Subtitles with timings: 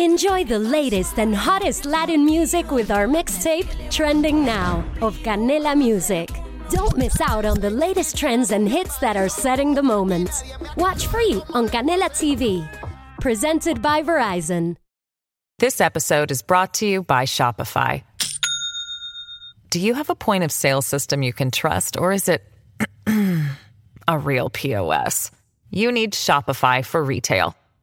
[0.00, 6.30] Enjoy the latest and hottest Latin music with our mixtape, Trending Now, of Canela Music.
[6.68, 10.30] Don't miss out on the latest trends and hits that are setting the moment.
[10.76, 12.68] Watch free on Canela TV.
[13.20, 14.76] Presented by Verizon.
[15.60, 18.02] This episode is brought to you by Shopify.
[19.70, 22.42] Do you have a point of sale system you can trust, or is it
[24.08, 25.30] a real POS?
[25.70, 27.54] You need Shopify for retail.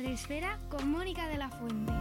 [0.00, 1.92] Buenos días, Madre Esfera, con Mónica de la Fuente.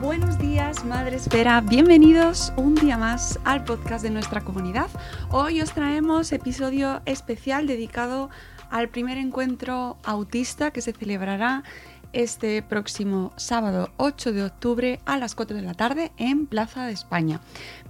[0.00, 1.60] Buenos días, Madre Espera.
[1.60, 4.88] Bienvenidos un día más al podcast de nuestra comunidad.
[5.30, 8.30] Hoy os traemos episodio especial dedicado
[8.70, 11.64] al primer encuentro autista que se celebrará
[12.16, 16.92] este próximo sábado 8 de octubre a las 4 de la tarde en Plaza de
[16.92, 17.40] España.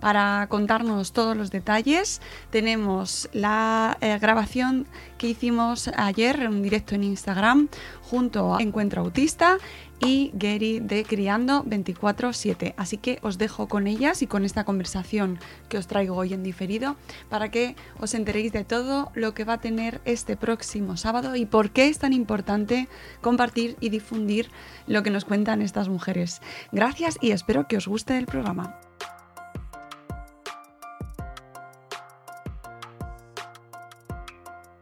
[0.00, 6.96] Para contarnos todos los detalles tenemos la eh, grabación que hicimos ayer en un directo
[6.96, 7.68] en Instagram
[8.08, 9.58] junto a Encuentro Autista
[10.00, 12.74] y Gary de Criando 24/7.
[12.76, 16.42] Así que os dejo con ellas y con esta conversación que os traigo hoy en
[16.42, 16.96] diferido
[17.28, 21.46] para que os enteréis de todo lo que va a tener este próximo sábado y
[21.46, 22.88] por qué es tan importante
[23.20, 24.50] compartir y difundir
[24.86, 26.40] lo que nos cuentan estas mujeres.
[26.70, 28.78] Gracias y espero que os guste el programa.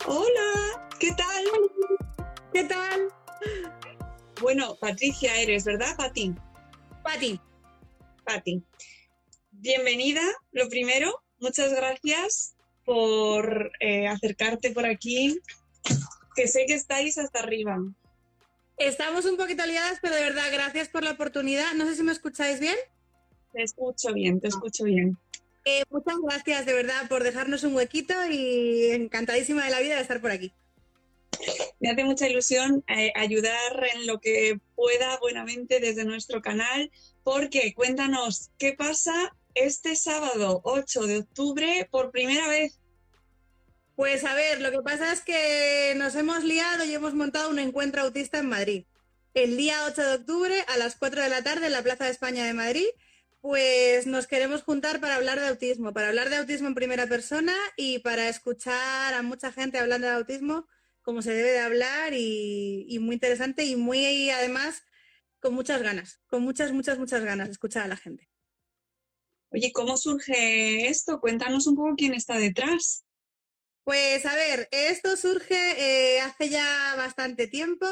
[0.06, 1.44] Hola, ¿qué tal?
[2.52, 2.93] ¿Qué tal?
[4.44, 6.34] Bueno, Patricia eres, ¿verdad, Pati?
[7.02, 7.40] Pati.
[8.26, 8.62] Pati.
[9.52, 10.20] Bienvenida,
[10.52, 11.22] lo primero.
[11.40, 15.40] Muchas gracias por eh, acercarte por aquí,
[16.36, 17.78] que sé que estáis hasta arriba.
[18.76, 21.72] Estamos un poquito liadas, pero de verdad, gracias por la oportunidad.
[21.72, 22.76] No sé si me escucháis bien.
[23.54, 25.16] Te escucho bien, te escucho bien.
[25.64, 30.02] Eh, muchas gracias de verdad por dejarnos un huequito y encantadísima de la vida de
[30.02, 30.52] estar por aquí.
[31.80, 36.90] Me hace mucha ilusión eh, ayudar en lo que pueda buenamente desde nuestro canal,
[37.22, 42.78] porque cuéntanos, ¿qué pasa este sábado 8 de octubre por primera vez?
[43.96, 47.58] Pues a ver, lo que pasa es que nos hemos liado y hemos montado un
[47.58, 48.84] encuentro autista en Madrid.
[49.34, 52.10] El día 8 de octubre a las 4 de la tarde en la Plaza de
[52.10, 52.86] España de Madrid,
[53.40, 57.52] pues nos queremos juntar para hablar de autismo, para hablar de autismo en primera persona
[57.76, 60.66] y para escuchar a mucha gente hablando de autismo
[61.04, 64.82] como se debe de hablar y, y, muy interesante y muy además
[65.38, 68.28] con muchas ganas, con muchas, muchas, muchas ganas de escuchar a la gente.
[69.50, 71.20] Oye, ¿cómo surge esto?
[71.20, 73.04] Cuéntanos un poco quién está detrás.
[73.84, 77.86] Pues a ver, esto surge eh, hace ya bastante tiempo.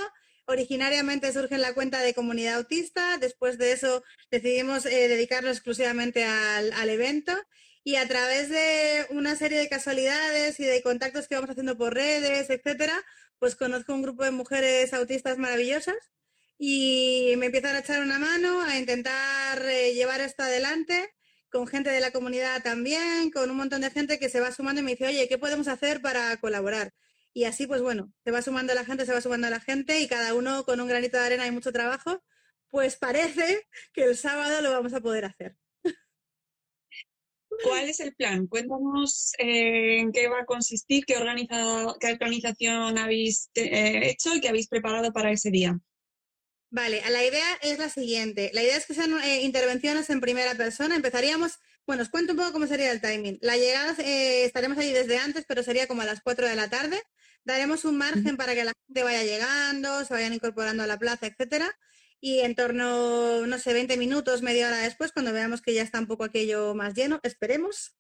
[0.47, 6.25] Originariamente surge en la cuenta de comunidad autista, después de eso decidimos eh, dedicarlo exclusivamente
[6.25, 7.33] al, al evento
[7.85, 11.95] y a través de una serie de casualidades y de contactos que vamos haciendo por
[11.95, 12.95] redes, etcétera,
[13.39, 15.97] pues conozco un grupo de mujeres autistas maravillosas
[16.59, 21.13] y me empiezan a echar una mano a intentar eh, llevar esto adelante
[21.51, 24.81] con gente de la comunidad también, con un montón de gente que se va sumando
[24.81, 26.95] y me dice, oye, ¿qué podemos hacer para colaborar?
[27.35, 30.09] Y así, pues bueno, se va sumando la gente, se va sumando la gente y
[30.09, 32.23] cada uno con un granito de arena y mucho trabajo,
[32.71, 35.57] pues parece que el sábado lo vamos a poder hacer.
[37.63, 38.47] ¿Cuál es el plan?
[38.47, 44.41] Cuéntanos eh, en qué va a consistir, qué, organizado, qué organización habéis eh, hecho y
[44.41, 45.79] qué habéis preparado para ese día.
[46.71, 48.51] Vale, la idea es la siguiente.
[48.55, 50.97] La idea es que sean eh, intervenciones en primera persona.
[50.97, 53.39] Empezaríamos, bueno, os cuento un poco cómo sería el timing.
[53.43, 56.71] La llegada, eh, estaremos allí desde antes, pero sería como a las 4 de la
[56.71, 57.03] tarde.
[57.45, 61.27] Daremos un margen para que la gente vaya llegando, se vayan incorporando a la plaza,
[61.27, 61.77] etcétera
[62.25, 65.99] y en torno, no sé, 20 minutos, media hora después, cuando veamos que ya está
[65.99, 67.97] un poco aquello más lleno, esperemos.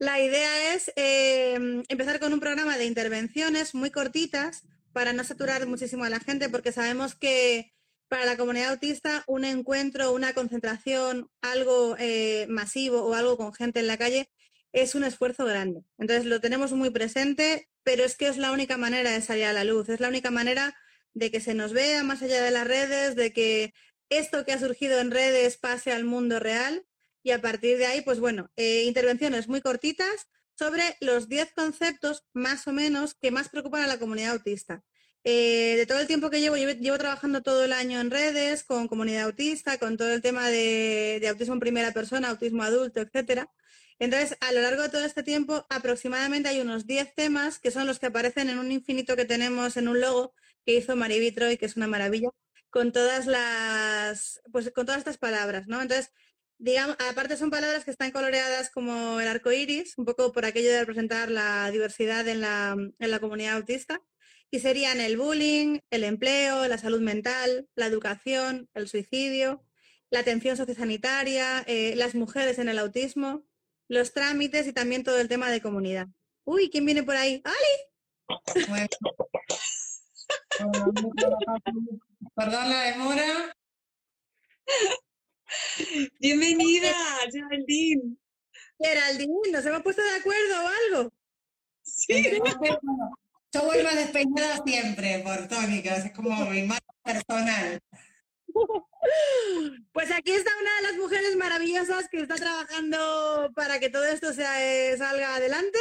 [0.00, 5.64] La idea es eh, empezar con un programa de intervenciones muy cortitas para no saturar
[5.68, 7.72] muchísimo a la gente, porque sabemos que
[8.08, 13.78] para la comunidad autista un encuentro, una concentración, algo eh, masivo o algo con gente
[13.78, 14.28] en la calle
[14.72, 15.84] es un esfuerzo grande.
[15.98, 19.52] Entonces lo tenemos muy presente, pero es que es la única manera de salir a
[19.52, 20.74] la luz, es la única manera
[21.14, 23.74] de que se nos vea más allá de las redes, de que
[24.08, 26.86] esto que ha surgido en redes pase al mundo real
[27.22, 30.28] y a partir de ahí, pues bueno, eh, intervenciones muy cortitas
[30.58, 34.82] sobre los 10 conceptos más o menos que más preocupan a la comunidad autista.
[35.24, 38.88] Eh, de todo el tiempo que llevo, llevo, trabajando todo el año en redes, con
[38.88, 43.48] comunidad autista, con todo el tema de, de autismo en primera persona, autismo adulto, etcétera.
[44.00, 47.86] Entonces, a lo largo de todo este tiempo, aproximadamente hay unos 10 temas que son
[47.86, 51.56] los que aparecen en un infinito que tenemos en un logo que hizo Mari y
[51.56, 52.30] que es una maravilla,
[52.70, 55.82] con todas las, pues con todas estas palabras, ¿no?
[55.82, 56.10] Entonces,
[56.58, 60.70] digamos, aparte son palabras que están coloreadas como el arco iris, un poco por aquello
[60.70, 64.00] de representar la diversidad en la, en la comunidad autista,
[64.50, 69.64] y serían el bullying, el empleo, la salud mental, la educación, el suicidio,
[70.10, 73.46] la atención sociosanitaria, eh, las mujeres en el autismo,
[73.88, 76.08] los trámites y también todo el tema de comunidad.
[76.44, 77.42] Uy, ¿quién viene por ahí?
[77.44, 78.66] ¡Ali!
[82.34, 83.56] Perdón la demora.
[86.20, 86.94] Bienvenida,
[87.30, 88.16] Geraldine.
[88.78, 91.12] Geraldine, ¿nos hemos puesto de acuerdo o algo?
[91.82, 92.40] Sí.
[93.54, 97.80] Yo voy más despeinada siempre por tónicas, es como mi marca personal.
[99.92, 104.30] Pues aquí está una de las mujeres maravillosas que está trabajando para que todo esto
[104.30, 105.78] eh, salga adelante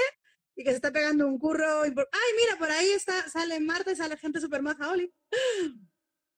[0.62, 1.82] y que se está pegando un curro.
[1.84, 5.12] Ay, mira, por ahí está, sale Marta y sale gente súper maja, Oli.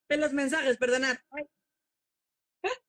[0.10, 1.18] En los mensajes, perdonad.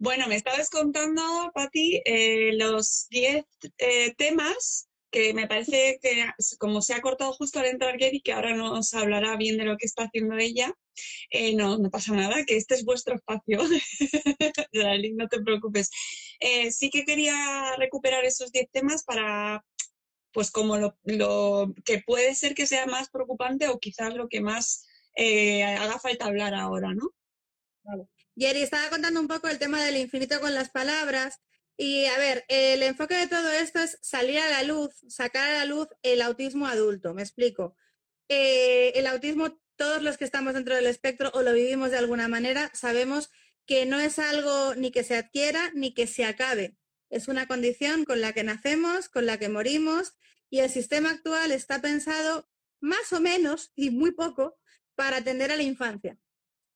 [0.00, 1.22] Bueno, me estabas contando,
[1.54, 3.44] Pati, eh, los 10
[3.78, 6.26] eh, temas que me parece que
[6.58, 9.76] como se ha cortado justo al entrar Gary, que ahora nos hablará bien de lo
[9.76, 10.72] que está haciendo ella,
[11.30, 13.58] eh, no, no pasa nada, que este es vuestro espacio.
[15.14, 15.90] no te preocupes.
[16.40, 19.64] Eh, sí que quería recuperar esos 10 temas para,
[20.32, 20.96] pues como lo,
[21.84, 24.86] que puede ser que sea más preocupante o quizás lo que más
[25.16, 27.14] eh, haga falta hablar ahora, ¿no?
[27.82, 28.08] Vale.
[28.36, 31.40] Jerry estaba contando un poco el tema del infinito con las palabras
[31.76, 35.58] y a ver, el enfoque de todo esto es salir a la luz, sacar a
[35.60, 37.14] la luz el autismo adulto.
[37.14, 37.74] Me explico.
[38.28, 42.28] Eh, el autismo, todos los que estamos dentro del espectro o lo vivimos de alguna
[42.28, 43.30] manera, sabemos
[43.64, 46.76] que no es algo ni que se adquiera ni que se acabe.
[47.10, 50.14] Es una condición con la que nacemos, con la que morimos
[50.48, 52.48] y el sistema actual está pensado
[52.80, 54.58] más o menos y muy poco
[54.94, 56.18] para atender a la infancia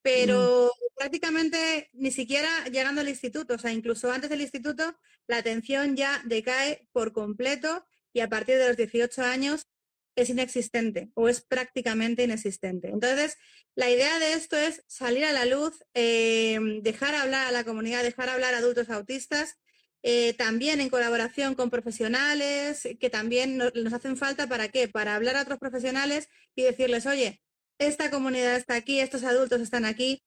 [0.04, 0.94] pero mm.
[0.96, 4.94] prácticamente ni siquiera llegando al instituto, o sea, incluso antes del instituto,
[5.26, 9.66] la atención ya decae por completo y a partir de los 18 años
[10.14, 12.88] es inexistente o es prácticamente inexistente.
[12.88, 13.38] Entonces,
[13.74, 18.02] la idea de esto es salir a la luz, eh, dejar hablar a la comunidad,
[18.02, 19.56] dejar hablar a adultos autistas,
[20.06, 24.86] eh, también en colaboración con profesionales, que también nos hacen falta para qué?
[24.86, 27.40] Para hablar a otros profesionales y decirles, oye,
[27.78, 30.22] esta comunidad está aquí, estos adultos están aquí,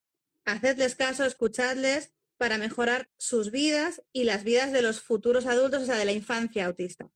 [0.46, 5.86] hacedles caso, escuchadles para mejorar sus vidas y las vidas de los futuros adultos, o
[5.86, 7.08] sea, de la infancia autista.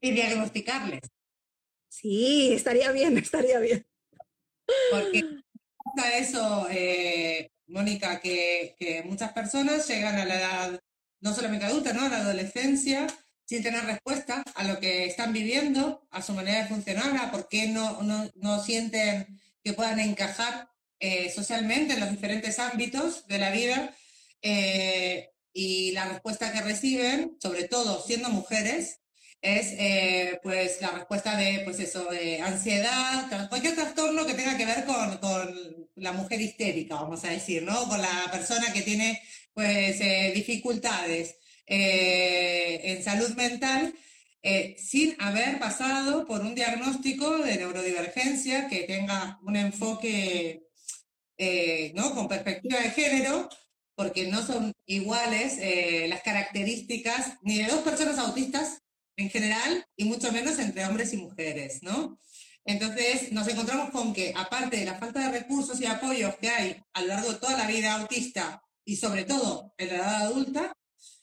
[0.00, 1.02] Y diagnosticarles.
[1.88, 3.86] Sí, estaría bien, estaría bien.
[4.90, 5.22] Porque
[5.84, 10.80] pasa eso, eh, Mónica, que, que, muchas personas llegan a la edad,
[11.22, 12.04] no solamente adulta, ¿no?
[12.04, 13.06] A la adolescencia,
[13.46, 17.48] sin tener respuesta a lo que están viviendo, a su manera de funcionar, a por
[17.48, 23.38] qué no, no, no sienten que puedan encajar eh, socialmente en los diferentes ámbitos de
[23.38, 23.94] la vida.
[24.42, 29.01] Eh, y la respuesta que reciben, sobre todo siendo mujeres,
[29.42, 34.64] es eh, pues la respuesta de pues eso, de ansiedad, cualquier trastorno que tenga que
[34.64, 37.86] ver con, con, la mujer histérica, vamos a decir, ¿no?
[37.86, 39.20] Con la persona que tiene
[39.52, 39.98] pues
[40.34, 43.94] dificultades en salud mental
[44.44, 50.66] eh, sin haber pasado por un diagnóstico de neurodivergencia que tenga un enfoque
[51.38, 52.12] eh, ¿no?
[52.12, 53.48] con perspectiva de género,
[53.94, 58.81] porque no son iguales eh, las características ni de dos personas autistas
[59.16, 62.18] en general y mucho menos entre hombres y mujeres, ¿no?
[62.64, 66.76] Entonces nos encontramos con que, aparte de la falta de recursos y apoyos que hay
[66.92, 70.76] a lo largo de toda la vida autista y sobre todo en la edad adulta,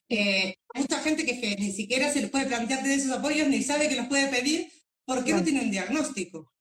[0.10, 3.88] hay mucha gente que, ni siquiera se les puede plantear tener esos apoyos ni sabe
[3.88, 4.72] que los puede pedir
[5.06, 6.52] porque no tiene un diagnóstico.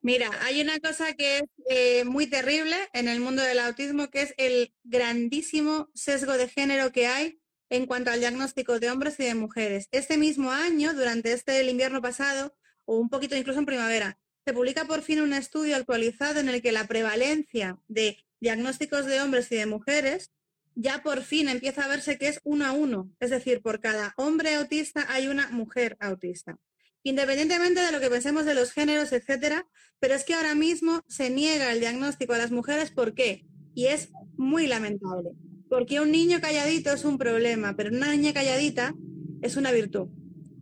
[0.00, 4.22] Mira, hay una cosa que es eh, muy terrible en el mundo del autismo, que
[4.22, 7.40] es el grandísimo sesgo de género que hay
[7.74, 9.88] en cuanto al diagnóstico de hombres y de mujeres.
[9.90, 12.54] Este mismo año, durante este el invierno pasado,
[12.84, 16.62] o un poquito incluso en primavera, se publica por fin un estudio actualizado en el
[16.62, 20.30] que la prevalencia de diagnósticos de hombres y de mujeres
[20.76, 24.12] ya por fin empieza a verse que es uno a uno, es decir, por cada
[24.16, 26.58] hombre autista hay una mujer autista.
[27.02, 29.66] Independientemente de lo que pensemos de los géneros, etcétera,
[29.98, 33.46] pero es que ahora mismo se niega el diagnóstico a las mujeres, ¿por qué?
[33.74, 35.30] Y es muy lamentable,
[35.74, 38.94] porque un niño calladito es un problema, pero una niña calladita
[39.42, 40.06] es una virtud.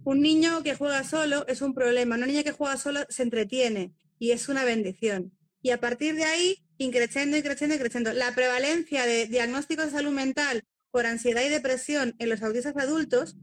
[0.04, 3.92] Un niño que juega solo es un problema, una niña que juega solo se entretiene
[4.18, 5.36] y es una bendición.
[5.60, 8.14] Y a partir de ahí, increciendo, increciendo, increciendo.
[8.14, 13.36] La prevalencia de diagnósticos de salud mental por ansiedad y depresión en los autistas adultos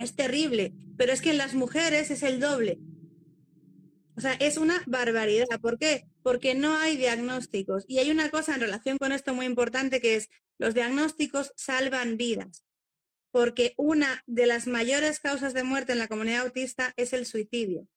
[0.00, 2.80] es terrible, pero es que en las mujeres es el doble.
[4.16, 5.46] O sea, es una barbaridad.
[5.60, 6.06] ¿Por qué?
[6.24, 7.84] Porque no hay diagnósticos.
[7.86, 12.16] Y hay una cosa en relación con esto muy importante que es, los diagnósticos salvan
[12.16, 12.64] vidas.
[13.30, 17.88] Porque una de las mayores causas de muerte en la comunidad autista es el suicidio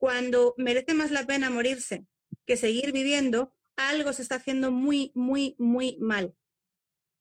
[0.00, 2.06] cuando merece más la pena morirse
[2.46, 6.34] que seguir viviendo, algo se está haciendo muy, muy, muy mal.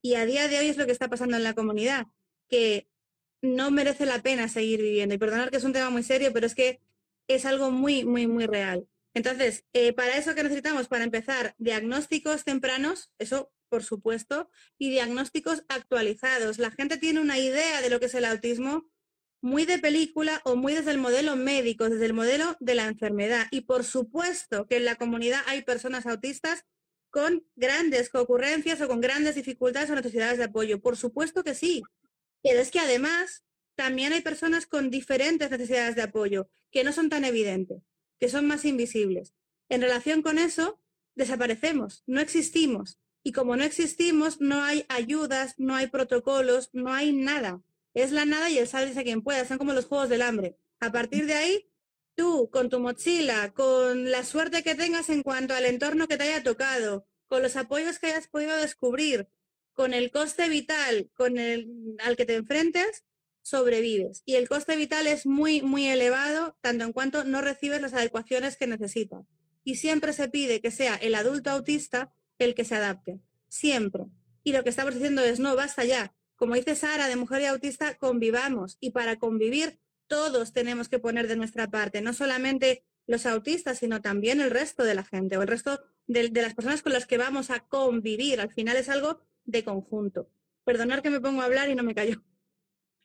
[0.02, 2.08] Y a día de hoy es lo que está pasando en la comunidad,
[2.48, 2.88] que
[3.42, 5.14] no merece la pena seguir viviendo.
[5.14, 6.80] Y perdonar que es un tema muy serio, pero es que
[7.28, 8.88] es algo muy, muy, muy real.
[9.14, 15.64] Entonces, eh, para eso que necesitamos, para empezar, diagnósticos tempranos, eso por supuesto, y diagnósticos
[15.70, 16.58] actualizados.
[16.58, 18.90] La gente tiene una idea de lo que es el autismo,
[19.42, 23.48] muy de película o muy desde el modelo médico, desde el modelo de la enfermedad.
[23.52, 26.66] Y por supuesto que en la comunidad hay personas autistas
[27.10, 30.82] con grandes concurrencias o con grandes dificultades o necesidades de apoyo.
[30.82, 31.84] Por supuesto que sí.
[32.44, 33.44] Pero es que además
[33.76, 37.82] también hay personas con diferentes necesidades de apoyo que no son tan evidentes,
[38.20, 39.34] que son más invisibles.
[39.70, 40.80] En relación con eso,
[41.16, 43.00] desaparecemos, no existimos.
[43.24, 47.62] Y como no existimos, no hay ayudas, no hay protocolos, no hay nada.
[47.94, 50.56] Es la nada y el a quien pueda, son como los juegos del hambre.
[50.80, 51.70] A partir de ahí,
[52.16, 56.24] tú, con tu mochila, con la suerte que tengas en cuanto al entorno que te
[56.24, 59.28] haya tocado, con los apoyos que hayas podido descubrir,
[59.74, 63.06] con el coste vital con el, al que te enfrentes,
[63.42, 64.24] sobrevives.
[64.26, 68.58] Y el coste vital es muy, muy elevado, tanto en cuanto no recibes las adecuaciones
[68.58, 69.26] que necesitas.
[69.64, 73.20] Y siempre se pide que sea el adulto autista el que se adapte.
[73.48, 74.06] Siempre.
[74.44, 77.46] Y lo que estamos diciendo es, no, basta ya como dice Sara, de mujer y
[77.46, 78.78] autista, convivamos.
[78.80, 79.78] Y para convivir,
[80.08, 84.84] todos tenemos que poner de nuestra parte, no solamente los autistas, sino también el resto
[84.84, 88.40] de la gente o el resto de, las personas con las que vamos a convivir.
[88.40, 90.30] Al final es algo de conjunto.
[90.64, 92.24] Perdonar que me pongo a hablar y no me callo.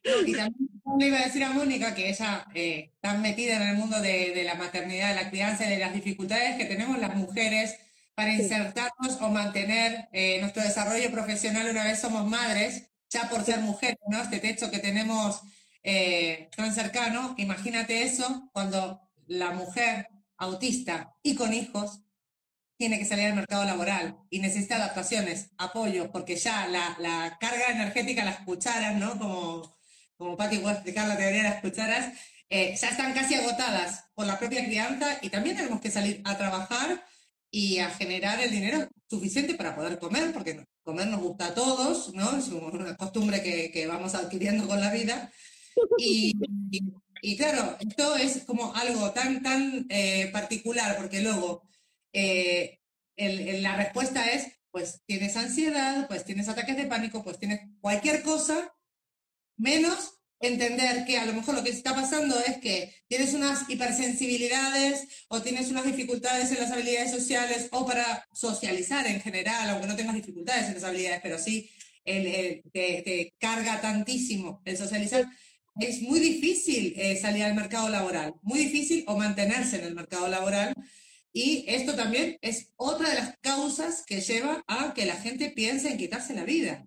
[0.04, 0.54] y también
[1.00, 4.44] le iba a decir a Mónica que ella eh, está metida en el mundo de,
[4.44, 7.80] la maternidad, de la crianza de las dificultades que tenemos las mujeres
[8.14, 13.60] para insertarnos o mantener eh, nuestro desarrollo profesional una vez somos madres ya por ser
[13.60, 14.20] mujer, ¿no?
[14.20, 15.42] Este techo que tenemos
[15.82, 22.00] eh, tan cercano, imagínate eso cuando la mujer autista y con hijos
[22.76, 28.24] tiene que salir al mercado laboral y necesita adaptaciones, apoyo, porque ya la, carga energética,
[28.24, 29.18] las cucharas, ¿no?
[29.18, 29.76] Como,
[30.16, 32.12] como Patti a explicar la teoría de las cucharas,
[32.50, 36.36] eh, ya están casi agotadas por la propia crianza y también tenemos que salir a
[36.36, 37.04] trabajar
[37.54, 42.12] y a generar el dinero suficiente para poder comer, porque comer nos gusta a todos,
[42.12, 42.36] ¿no?
[42.36, 45.30] Es una costumbre que, vamos adquiriendo con la vida.
[45.96, 46.36] Y,
[47.36, 51.62] claro, esto es como algo tan, tan eh, particular, porque luego
[52.12, 52.80] eh,
[53.16, 58.74] la respuesta es, pues tienes ansiedad, pues tienes ataques de pánico, pues tienes cualquier cosa,
[59.56, 60.13] menos
[60.48, 65.42] entender que a lo mejor lo que está pasando es que tienes unas hipersensibilidades o
[65.42, 70.14] tienes unas dificultades en las habilidades sociales o para socializar en general, aunque no tengas
[70.14, 71.70] dificultades en las habilidades, pero sí
[72.04, 75.26] te, carga tantísimo el socializar.
[75.80, 80.28] Es muy difícil eh, salir al mercado laboral, muy difícil o mantenerse en el mercado
[80.28, 80.74] laboral.
[81.32, 85.90] Y esto también es otra de las causas que lleva a que la gente piense
[85.90, 86.86] en quitarse la vida.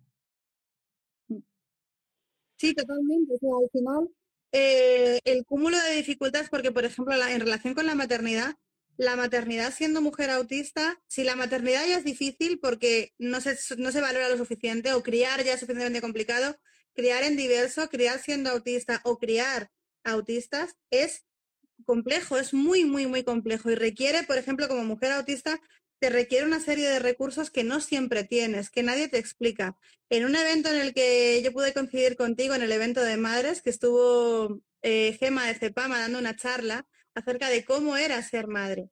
[2.58, 3.34] Sí, totalmente.
[3.34, 4.10] al final,
[4.52, 8.56] eh, el cúmulo de dificultades, porque por ejemplo, en relación con la maternidad,
[8.98, 13.92] la maternidad siendo mujer autista, si la maternidad ya es difícil porque no se, no
[13.92, 16.58] se valora lo suficiente o criar ya es suficientemente complicado,
[16.96, 19.70] criar en diverso, criar siendo autista o criar
[20.04, 21.26] autistas es
[21.86, 25.60] complejo, es muy, muy, muy complejo y requiere, por ejemplo, como mujer autista,
[26.00, 29.78] te requiere una serie de recursos que no siempre tienes, que nadie te explica.
[30.10, 33.62] En un evento en el que yo pude coincidir contigo, en el evento de madres,
[33.62, 38.90] que estuvo eh, Gema de Cepama dando una charla acerca de cómo era ser madre,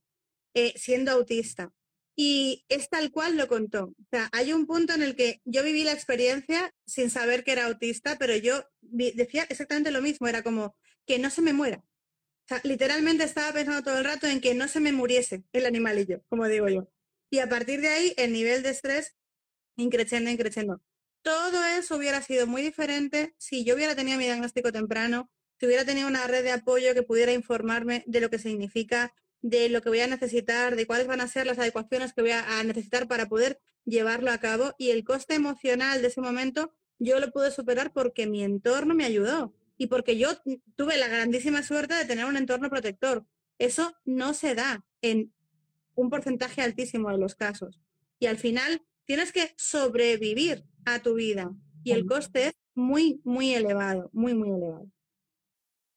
[0.53, 1.71] eh, siendo autista.
[2.17, 3.85] Y es tal cual lo contó.
[3.85, 7.51] O sea, hay un punto en el que yo viví la experiencia sin saber que
[7.51, 11.83] era autista, pero yo decía exactamente lo mismo, era como que no se me muera.
[12.45, 15.65] O sea, literalmente estaba pensando todo el rato en que no se me muriese el
[15.65, 16.87] animalillo, como digo yo.
[17.29, 19.15] Y a partir de ahí, el nivel de estrés
[19.75, 20.81] increciendo, increciendo.
[21.21, 25.29] Todo eso hubiera sido muy diferente si yo hubiera tenido mi diagnóstico temprano,
[25.59, 29.69] si hubiera tenido una red de apoyo que pudiera informarme de lo que significa, de
[29.69, 32.63] lo que voy a necesitar, de cuáles van a ser las adecuaciones que voy a
[32.63, 34.73] necesitar para poder llevarlo a cabo.
[34.77, 39.05] Y el coste emocional de ese momento yo lo pude superar porque mi entorno me
[39.05, 40.29] ayudó y porque yo
[40.75, 43.25] tuve la grandísima suerte de tener un entorno protector.
[43.57, 45.33] Eso no se da en
[45.95, 47.81] un porcentaje altísimo de los casos.
[48.19, 51.51] Y al final tienes que sobrevivir a tu vida
[51.83, 54.89] y el coste es muy, muy elevado, muy, muy elevado.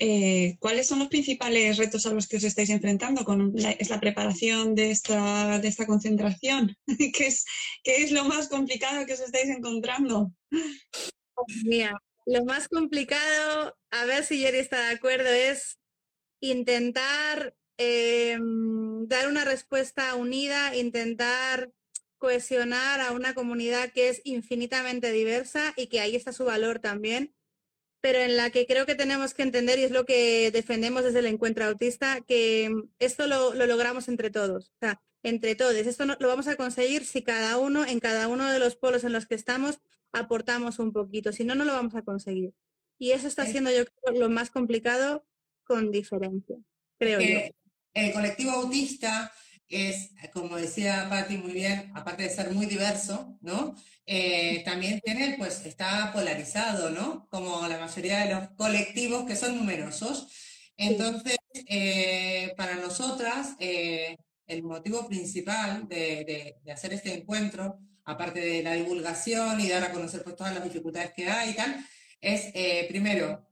[0.00, 3.24] Eh, ¿Cuáles son los principales retos a los que os estáis enfrentando?
[3.24, 6.76] Con la, preparación de esta, de esta concentración.
[7.14, 7.44] ¿Qué es,
[7.82, 10.32] ¿Qué es lo más complicado que os estáis encontrando?
[11.64, 15.78] Mira, lo más complicado, a ver si Jerry está de acuerdo, es
[16.40, 18.38] intentar eh,
[19.06, 21.72] dar una respuesta unida, intentar
[22.18, 27.34] cohesionar a una comunidad que es infinitamente diversa y que ahí está su valor también
[28.00, 31.18] pero en la que creo que tenemos que entender, y es lo que defendemos desde
[31.18, 35.74] el encuentro autista, que esto lo, lo logramos entre todos, o sea, entre todos.
[35.74, 39.04] Esto no, lo vamos a conseguir si cada uno, en cada uno de los polos
[39.04, 39.80] en los que estamos,
[40.12, 42.54] aportamos un poquito, si no, no lo vamos a conseguir.
[42.98, 45.24] Y eso está siendo, yo creo, lo más complicado
[45.64, 46.56] con diferencia,
[46.98, 47.54] creo yo.
[47.94, 49.32] El colectivo autista
[49.68, 53.74] es, como decía Patti muy bien, aparte de ser muy diverso, ¿no?
[54.06, 57.28] Eh, también tiene, pues, está polarizado, ¿no?
[57.30, 60.28] Como la mayoría de los colectivos que son numerosos.
[60.76, 68.62] Entonces, eh, para nosotras, eh, el motivo principal de, de, hacer este encuentro, aparte de
[68.62, 71.86] la divulgación y dar a conocer pues, todas las dificultades que hay y tal,
[72.20, 72.52] es,
[72.88, 73.46] primero,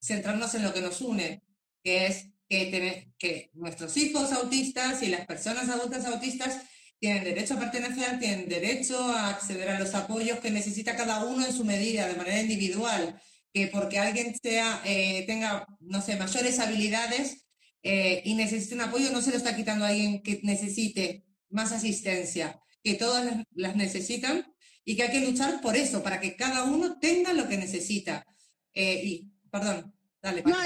[0.00, 1.42] centrarnos en lo que nos une,
[1.82, 6.60] que es que, que nuestros hijos autistas y las personas adultas autistas
[6.98, 11.44] tienen derecho a pertenecer, tienen derecho a acceder a los apoyos que necesita cada uno
[11.44, 13.20] en su medida, de manera individual,
[13.52, 17.46] que porque alguien sea, eh, tenga, no sé, mayores habilidades
[17.82, 21.72] eh, y necesite un apoyo, no se lo está quitando a alguien que necesite más
[21.72, 24.46] asistencia, que todas las necesitan
[24.84, 28.26] y que hay que luchar por eso, para que cada uno tenga lo que necesita.
[28.74, 30.42] Eh, y, perdón, dale.
[30.42, 30.56] No,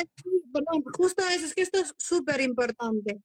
[0.97, 3.21] justo eso, es que esto es súper importante.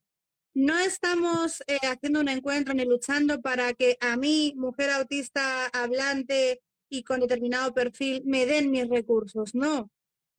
[0.54, 6.62] No estamos eh, haciendo un encuentro ni luchando para que a mí, mujer autista hablante
[6.90, 9.56] y con determinado perfil, me den mis recursos.
[9.56, 9.90] No,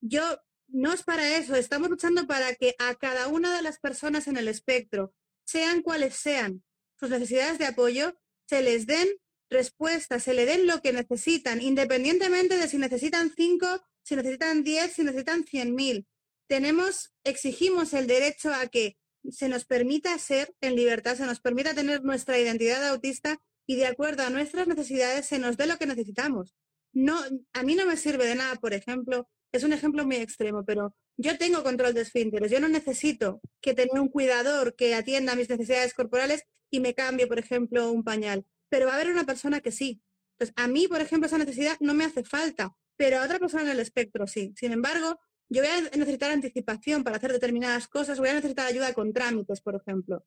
[0.00, 0.22] yo
[0.68, 1.54] no es para eso.
[1.54, 6.14] Estamos luchando para que a cada una de las personas en el espectro, sean cuales
[6.14, 6.62] sean
[6.98, 8.14] sus necesidades de apoyo,
[8.46, 9.08] se les den
[9.50, 13.66] respuestas, se le den lo que necesitan, independientemente de si necesitan cinco,
[14.02, 16.06] si necesitan diez, si necesitan cien mil
[16.52, 18.98] tenemos, exigimos el derecho a que
[19.30, 23.86] se nos permita ser en libertad, se nos permita tener nuestra identidad autista y de
[23.86, 26.54] acuerdo a nuestras necesidades se nos dé lo que necesitamos.
[26.92, 27.18] No,
[27.54, 30.94] a mí no me sirve de nada, por ejemplo, es un ejemplo muy extremo, pero
[31.16, 35.48] yo tengo control de esfínteres, yo no necesito que tenga un cuidador que atienda mis
[35.48, 39.62] necesidades corporales y me cambie, por ejemplo, un pañal, pero va a haber una persona
[39.62, 40.02] que sí.
[40.34, 43.64] Entonces, a mí, por ejemplo, esa necesidad no me hace falta, pero a otra persona
[43.64, 44.54] en el espectro sí.
[44.56, 48.94] Sin embargo, yo voy a necesitar anticipación para hacer determinadas cosas, voy a necesitar ayuda
[48.94, 50.24] con trámites, por ejemplo.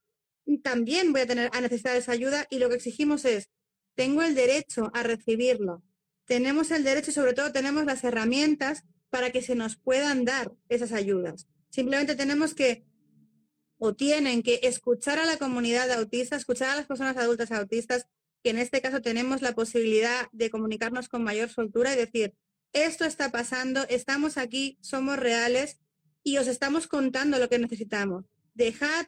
[0.61, 3.49] También voy a tener a necesitar esa ayuda y lo que exigimos es,
[3.93, 5.83] tengo el derecho a recibirlo.
[6.25, 10.51] Tenemos el derecho y sobre todo tenemos las herramientas para que se nos puedan dar
[10.67, 11.47] esas ayudas.
[11.69, 12.83] Simplemente tenemos que
[13.77, 18.05] o tienen que escuchar a la comunidad autista, escuchar a las personas adultas autistas,
[18.43, 22.33] que en este caso tenemos la posibilidad de comunicarnos con mayor soltura y decir,
[22.75, 25.79] esto está pasando, estamos aquí, somos reales
[26.23, 28.25] y os estamos contando lo que necesitamos.
[28.53, 29.07] Dejad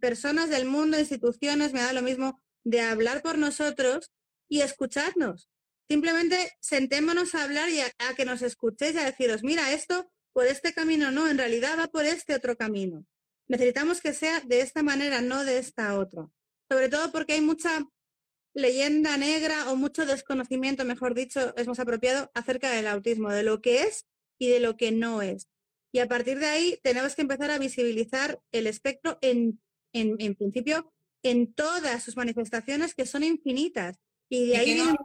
[0.00, 4.12] personas del mundo, instituciones, me da lo mismo, de hablar por nosotros
[4.48, 5.50] y escucharnos.
[5.88, 10.46] Simplemente sentémonos a hablar y a, que nos escuchéis y a deciros, mira, esto por
[10.46, 13.04] este camino no, en realidad va por este otro camino.
[13.48, 16.28] Necesitamos que sea de esta manera, no de esta otra.
[16.70, 17.84] Sobre todo porque hay mucha
[18.58, 23.60] leyenda negra o mucho desconocimiento, mejor dicho, es más apropiado, acerca del autismo, de lo
[23.60, 24.04] que es
[24.38, 25.46] y de lo que no es.
[25.92, 29.60] Y a partir de ahí tenemos que empezar a visibilizar el espectro en,
[29.92, 30.92] en, en principio
[31.22, 33.96] en todas sus manifestaciones que son infinitas.
[34.28, 34.96] Y de Y ahí que no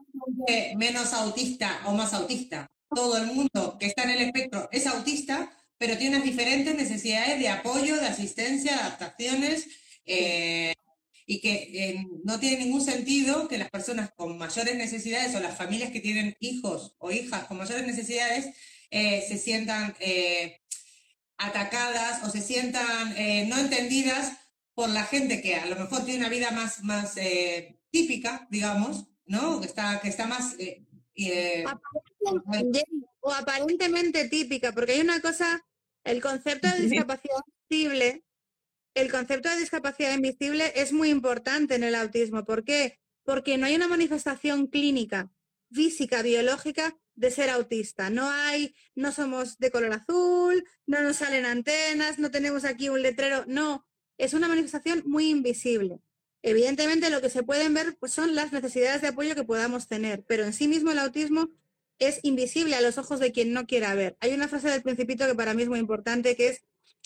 [0.46, 2.68] viene- menos autista o más autista.
[2.94, 7.40] Todo el mundo que está en el espectro es autista, pero tiene unas diferentes necesidades
[7.40, 9.68] de apoyo, de asistencia, de adaptaciones,
[10.06, 10.74] eh,
[11.26, 15.58] y que eh, no tiene ningún sentido que las personas con mayores necesidades o las
[15.58, 18.56] familias que tienen hijos o hijas con mayores necesidades
[18.92, 20.60] eh, se sientan eh,
[21.38, 24.38] atacadas o se sientan eh, no entendidas
[24.74, 29.08] por la gente que a lo mejor tiene una vida más, más eh, típica, digamos,
[29.26, 29.62] ¿no?
[29.62, 30.56] Que está, que está más...
[30.60, 30.84] eh,
[31.16, 35.64] Jenny, o aparentemente típica, porque hay una cosa,
[36.04, 37.36] el concepto de discapacidad
[37.70, 38.24] invisible,
[38.94, 42.46] el concepto de discapacidad invisible es muy importante en el autismo.
[42.46, 43.00] ¿Por qué?
[43.24, 45.32] Porque no hay una manifestación clínica,
[45.72, 48.10] física, biológica de ser autista.
[48.10, 53.02] No hay, no somos de color azul, no nos salen antenas, no tenemos aquí un
[53.02, 53.46] letrero.
[53.48, 53.86] No,
[54.18, 56.00] es una manifestación muy invisible.
[56.42, 60.24] Evidentemente lo que se pueden ver pues, son las necesidades de apoyo que podamos tener,
[60.28, 61.50] pero en sí mismo el autismo
[62.00, 64.18] es invisible a los ojos de quien no quiera ver.
[64.20, 66.64] Hay una frase del principito que para mí es muy importante, que es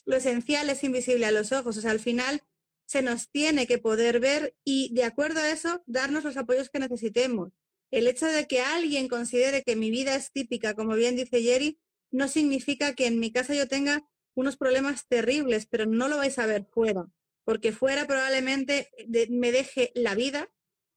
[0.07, 1.77] lo esencial es invisible a los ojos.
[1.77, 2.41] O sea, al final
[2.85, 6.79] se nos tiene que poder ver y de acuerdo a eso darnos los apoyos que
[6.79, 7.51] necesitemos.
[7.91, 11.77] El hecho de que alguien considere que mi vida es típica, como bien dice Jerry,
[12.09, 16.39] no significa que en mi casa yo tenga unos problemas terribles, pero no lo vais
[16.39, 17.07] a ver fuera,
[17.43, 18.89] porque fuera probablemente
[19.29, 20.49] me deje la vida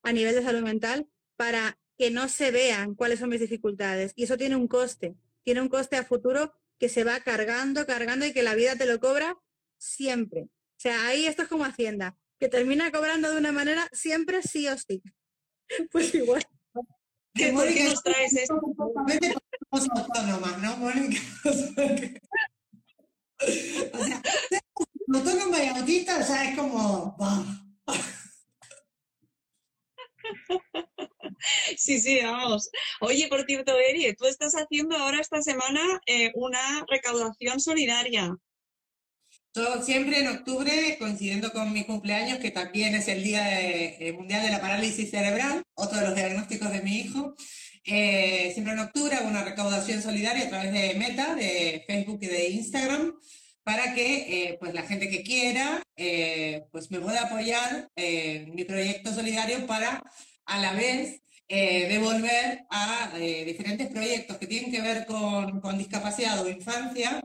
[0.03, 4.13] a nivel de salud mental para que no se vean cuáles son mis dificultades.
[4.15, 8.25] Y eso tiene un coste, tiene un coste a futuro que se va cargando, cargando
[8.25, 9.37] y que la vida te lo cobra
[9.79, 10.45] siempre.
[10.45, 14.67] O sea, ahí esto es como Hacienda, que termina cobrando de una manera siempre sí
[14.67, 15.03] o sí.
[15.93, 16.43] Pues igual.
[17.35, 18.61] ¿Qué, ¿Por qué nos traes esto?
[19.71, 21.21] Somos autónomas, ¿no, Mónica?
[23.43, 24.61] O sea, o sea,
[25.15, 27.17] autónoma y autista ya es como...
[27.19, 27.43] ¡bah!
[31.77, 32.71] Sí, sí, vamos.
[33.01, 38.37] Oye, por cierto, Eri, tú estás haciendo ahora esta semana eh, una recaudación solidaria.
[39.55, 44.43] Yo siempre en octubre, coincidiendo con mi cumpleaños, que también es el Día eh, Mundial
[44.43, 47.35] de la Parálisis Cerebral, otro de los diagnósticos de mi hijo,
[47.85, 52.27] eh, siempre en octubre hago una recaudación solidaria a través de Meta, de Facebook y
[52.27, 53.15] de Instagram,
[53.63, 58.55] para que eh, pues la gente que quiera eh, pues me pueda apoyar eh, en
[58.55, 60.03] mi proyecto solidario para
[60.47, 65.79] a la vez eh, devolver a eh, diferentes proyectos que tienen que ver con, con
[65.79, 67.23] discapacidad o infancia.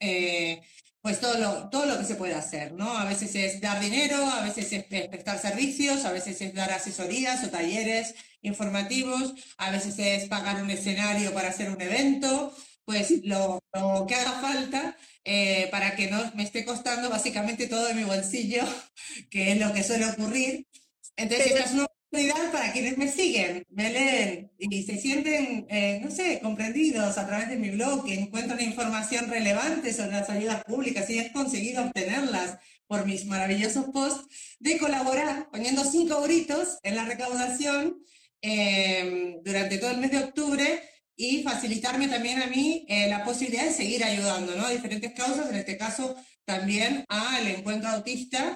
[0.00, 0.62] eh,
[1.00, 2.98] pues todo lo, todo lo que se puede hacer, ¿no?
[2.98, 6.72] A veces es dar dinero, a veces es pre- prestar servicios, a veces es dar
[6.72, 12.52] asesorías o talleres informativos, a veces es pagar un escenario para hacer un evento,
[12.88, 17.84] pues lo, lo que haga falta eh, para que no me esté costando básicamente todo
[17.84, 18.62] de mi bolsillo,
[19.30, 20.66] que es lo que suele ocurrir.
[21.14, 26.00] Entonces, esta es una oportunidad para quienes me siguen, me leen y se sienten, eh,
[26.02, 30.64] no sé, comprendidos a través de mi blog, que encuentran información relevante sobre las ayudas
[30.64, 36.96] públicas y he conseguido obtenerlas por mis maravillosos posts, de colaborar poniendo cinco euritos en
[36.96, 38.02] la recaudación
[38.40, 40.80] eh, durante todo el mes de octubre
[41.20, 44.64] y facilitarme también a mí eh, la posibilidad de seguir ayudando ¿no?
[44.64, 48.54] a diferentes causas, en este caso también al encuentro autista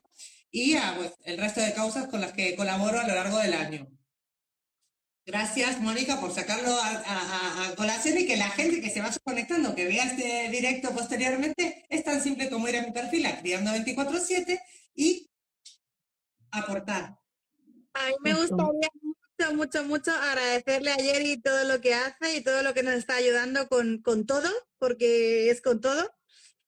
[0.48, 3.54] y a pues, el resto de causas con las que colaboro a lo largo del
[3.54, 3.88] año.
[5.26, 9.16] Gracias, Mónica, por sacarlo a, a- a- colación y que la gente que se vaya
[9.24, 13.40] conectando, que vea este directo posteriormente, es tan simple como ir a mi perfil, a
[13.40, 14.60] Criando 24-7
[14.94, 15.28] y
[16.52, 17.16] aportar.
[17.94, 18.88] A mí me gustaría
[19.50, 22.94] mucho, mucho, mucho agradecerle a Jerry todo lo que hace y todo lo que nos
[22.94, 26.12] está ayudando con, con todo, porque es con todo.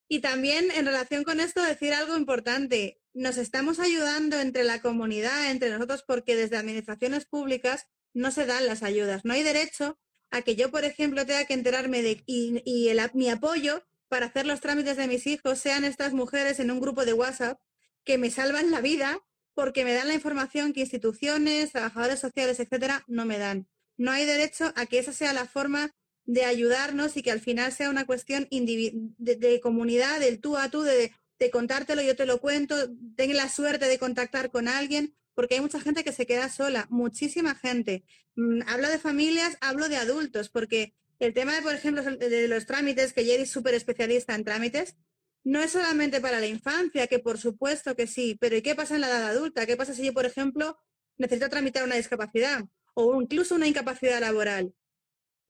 [0.08, 3.00] Y también en relación con esto decir algo importante.
[3.14, 8.66] Nos estamos ayudando entre la comunidad, entre nosotros, porque desde administraciones públicas no se dan
[8.66, 9.24] las ayudas.
[9.24, 9.98] No hay derecho
[10.30, 14.60] a que yo, por ejemplo, tenga que enterarme de y, mi apoyo para hacer los
[14.60, 17.60] trámites de mis hijos sean estas mujeres en un grupo de WhatsApp
[18.04, 19.20] que me salvan la vida
[19.54, 23.68] porque me dan la información que instituciones, trabajadores sociales, etcétera, no me dan.
[23.96, 27.72] No hay derecho a que esa sea la forma de ayudarnos y que al final
[27.72, 32.40] sea una cuestión de, comunidad, del tú a tú, de, de contártelo, yo te lo
[32.40, 32.76] cuento,
[33.16, 36.86] ten la suerte de contactar con alguien, porque hay mucha gente que se queda sola,
[36.90, 38.04] muchísima gente.
[38.36, 42.66] Mm, hablo de familias, hablo de adultos, porque el tema, de, por ejemplo, de los
[42.66, 44.96] trámites, que Jerry es súper especialista en trámites,
[45.44, 48.94] no es solamente para la infancia, que por supuesto que sí, pero ¿y qué pasa
[48.94, 49.66] en la edad adulta?
[49.66, 50.78] ¿Qué pasa si yo, por ejemplo,
[51.18, 54.74] necesito tramitar una discapacidad o incluso una incapacidad laboral?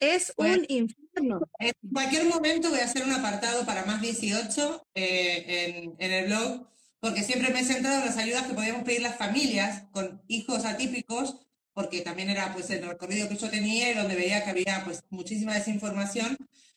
[0.01, 1.41] Es Pues- un infierno.
[1.61, 6.27] En cualquier momento voy a hacer un apartado para más 18 eh, en, en el
[6.27, 6.67] blog,
[6.99, 10.65] porque siempre me he centrado en las ayudas que podíamos pedir las familias con hijos
[10.65, 11.37] atípicos,
[11.73, 15.03] porque también era pues el recorrido que yo tenía y donde veía que había pues
[15.11, 16.37] muchísima desinformación,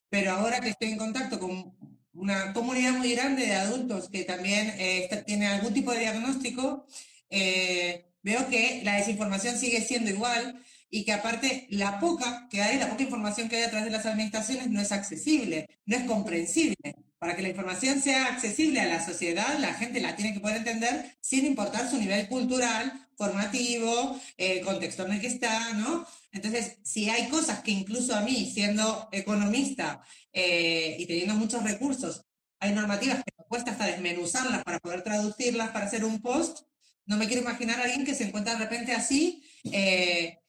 [0.09, 1.75] pero ahora que estoy en contacto con
[2.17, 6.85] una comunidad muy grande de adultos que también eh, tienen algún tipo de diagnóstico,
[7.29, 12.79] eh, veo que la desinformación sigue siendo igual y que aparte la poca que hay,
[12.79, 16.03] la poca información que hay a través de las administraciones no es accesible, no es
[16.03, 16.75] comprensible.
[17.19, 20.57] Para que la información sea accesible a la sociedad, la gente la tiene que poder
[20.57, 26.05] entender sin importar su nivel cultural, formativo, el contexto en el que está, ¿no?
[26.31, 30.01] Entonces, si hay cosas que incluso a mí, siendo economista
[30.31, 32.23] eh, y teniendo muchos recursos,
[32.59, 36.59] hay normativas que me cuesta hasta desmenuzarlas para poder traducirlas para hacer un post,
[37.05, 40.39] no me quiero imaginar a alguien que se encuentra de repente así eh,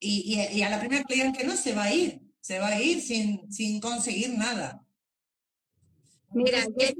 [0.00, 3.02] y, a la primera que que no, se va a ir, se va a ir
[3.02, 4.84] sin, sin conseguir nada.
[6.32, 6.94] Mira, también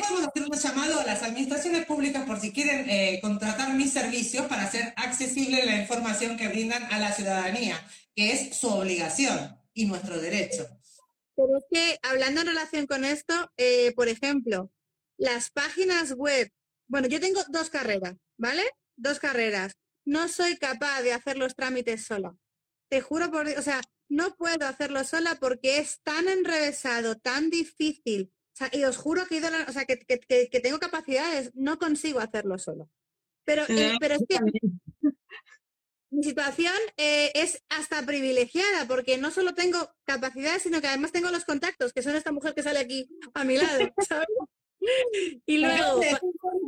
[0.00, 4.46] podemos hacer un llamado a las administraciones públicas por si quieren eh, contratar mis servicios
[4.46, 9.86] para hacer accesible la información que brindan a la ciudadanía, que es su obligación y
[9.86, 10.68] nuestro derecho.
[11.34, 14.70] Pero es que hablando en relación con esto, eh, por ejemplo,
[15.16, 16.50] las páginas web,
[16.86, 18.62] bueno, yo tengo dos carreras, ¿vale?
[18.96, 19.72] Dos carreras
[20.04, 22.36] no soy capaz de hacer los trámites sola.
[22.88, 28.32] Te juro por, o sea, no puedo hacerlo sola porque es tan enrevesado, tan difícil.
[28.52, 32.58] O sea, y os juro que, o sea, que, que, tengo capacidades, no consigo hacerlo
[32.58, 32.90] solo.
[33.44, 34.38] Pero, eh, pero es que
[36.12, 41.30] mi situación eh, es hasta privilegiada porque no solo tengo capacidades, sino que además tengo
[41.30, 44.28] los contactos, que son esta mujer que sale aquí a mi lado, ¿sabes?
[45.46, 46.00] Y luego.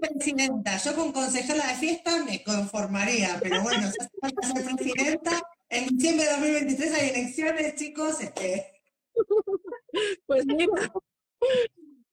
[0.00, 0.78] presidenta.
[0.78, 6.32] Yo con concejala de fiesta me conformaría, pero bueno, si ser presidenta, en diciembre de
[6.32, 8.20] 2023 hay elecciones, chicos.
[8.20, 8.72] Este...
[10.26, 10.92] Pues mira,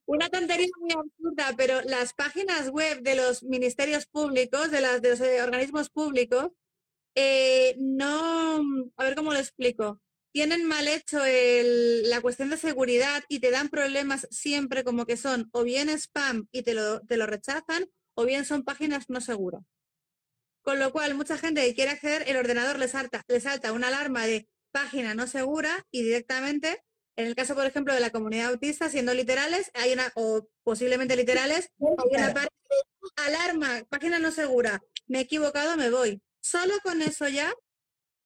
[0.06, 5.42] una tontería muy absurda, pero las páginas web de los ministerios públicos, de, los eh,
[5.42, 6.50] organismos públicos,
[7.16, 8.62] eh, no.
[8.98, 11.20] A ver cómo lo explico tienen mal hecho
[12.08, 16.48] la cuestión de seguridad y te dan problemas siempre como que son o bien spam
[16.52, 19.64] y te lo, te lo rechazan o bien son páginas no seguras.
[20.62, 23.88] Con lo cual, mucha gente que quiere acceder, el ordenador le salta, le salta una
[23.88, 26.84] alarma de página no segura y directamente,
[27.22, 31.16] en el caso, por ejemplo, de la comunidad autista, siendo literales, hay una, o posiblemente
[31.16, 36.22] literales, hay una parte de alarma, página no segura, me he equivocado, me voy.
[36.42, 37.54] Solo con eso ya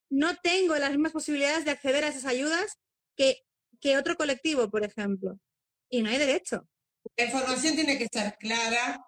[0.09, 2.77] no tengo las mismas posibilidades de acceder a esas ayudas
[3.15, 3.43] que,
[3.81, 5.39] que otro colectivo, por ejemplo.
[5.89, 6.67] Y no hay derecho.
[7.17, 9.05] La información tiene que estar clara,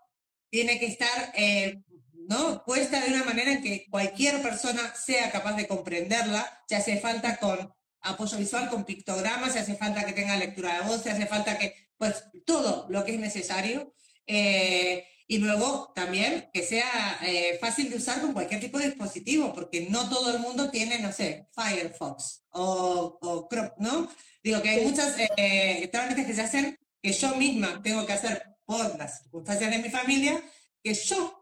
[0.50, 1.82] tiene que estar eh,
[2.14, 2.64] ¿no?
[2.66, 7.38] puesta de una manera en que cualquier persona sea capaz de comprenderla, se hace falta
[7.38, 11.26] con apoyo visual, con pictogramas, se hace falta que tenga lectura de voz, se hace
[11.26, 13.94] falta que, pues, todo lo que es necesario.
[14.26, 19.54] Eh, y luego también que sea eh, fácil de usar con cualquier tipo de dispositivo,
[19.54, 24.10] porque no todo el mundo tiene, no sé, Firefox o, o ¿no?
[24.42, 28.42] Digo que hay muchas eh, trámites que se hacen que yo misma tengo que hacer
[28.66, 30.42] por las circunstancias de mi familia,
[30.82, 31.37] que yo,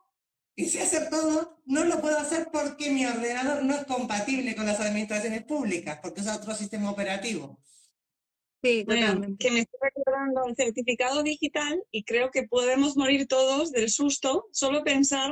[0.56, 4.65] que sé hacer todo, no lo puedo hacer porque mi ordenador no es compatible con
[4.65, 7.60] las administraciones públicas, porque es otro sistema operativo.
[8.63, 13.89] Sí, que me estoy recordando el certificado digital y creo que podemos morir todos del
[13.89, 15.32] susto solo pensar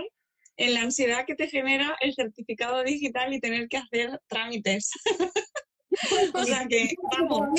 [0.57, 4.91] en la ansiedad que te genera el certificado digital y tener que hacer trámites.
[6.33, 7.49] o sea que, vamos.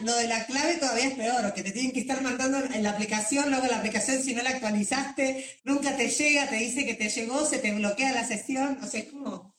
[0.00, 2.90] Lo de la clave todavía es peor, que te tienen que estar mandando en la
[2.90, 7.08] aplicación, luego la aplicación si no la actualizaste, nunca te llega, te dice que te
[7.08, 9.54] llegó, se te bloquea la sesión, o sea, es como,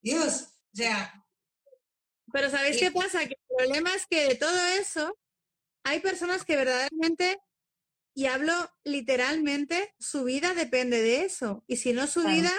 [0.00, 1.22] Dios, ya,
[2.32, 3.26] pero ¿sabéis qué pasa?
[3.26, 5.18] Que el problema es que de todo eso
[5.84, 7.38] hay personas que verdaderamente,
[8.14, 11.62] y hablo literalmente, su vida depende de eso.
[11.66, 12.52] Y si no su vida,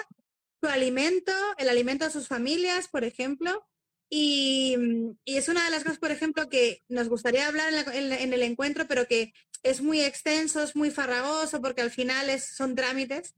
[0.61, 3.67] su alimento, el alimento de sus familias, por ejemplo.
[4.09, 4.77] Y,
[5.25, 9.07] es una de las cosas, por ejemplo, que nos gustaría hablar en, el encuentro, pero
[9.07, 13.35] que es muy extenso, es muy farragoso, porque al final es, son trámites.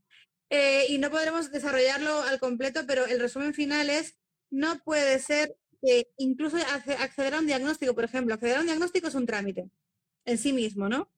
[0.50, 4.16] Eh, y no podremos desarrollarlo al completo, pero el resumen final es,
[4.50, 9.08] no puede ser que incluso acceder a un diagnóstico, por ejemplo, acceder a un diagnóstico
[9.08, 9.70] es un trámite
[10.24, 11.10] en sí mismo, ¿no?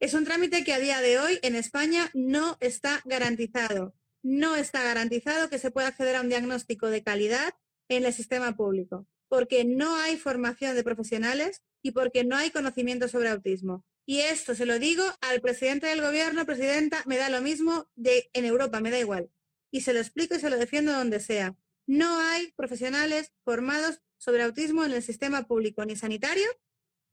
[0.00, 3.94] Es un trámite que a día de hoy en España no está garantizado.
[4.22, 7.54] No está garantizado que se pueda acceder a un diagnóstico de calidad
[7.96, 13.08] en el sistema público, porque no hay formación de profesionales y porque no hay conocimiento
[13.08, 13.84] sobre autismo.
[14.04, 18.30] Y esto se lo digo al presidente del gobierno, presidenta, me da lo mismo de
[18.32, 19.30] en Europa, me da igual.
[19.70, 21.56] Y se lo explico y se lo defiendo donde sea.
[21.86, 26.46] No hay profesionales formados sobre autismo en el sistema público, ni sanitario,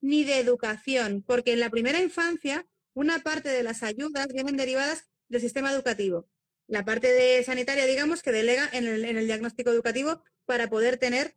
[0.01, 5.05] ni de educación, porque en la primera infancia una parte de las ayudas vienen derivadas
[5.27, 6.27] del sistema educativo.
[6.69, 10.97] La parte de sanitaria, digamos, que delega en el, en el diagnóstico educativo para poder
[10.97, 11.35] tener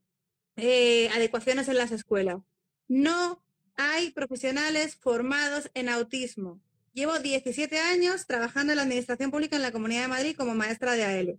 [0.57, 2.43] eh, adecuaciones en las escuelas.
[2.87, 3.43] No
[3.75, 6.61] hay profesionales formados en autismo.
[6.93, 10.93] Llevo 17 años trabajando en la Administración Pública en la Comunidad de Madrid como maestra
[10.93, 11.39] de AL.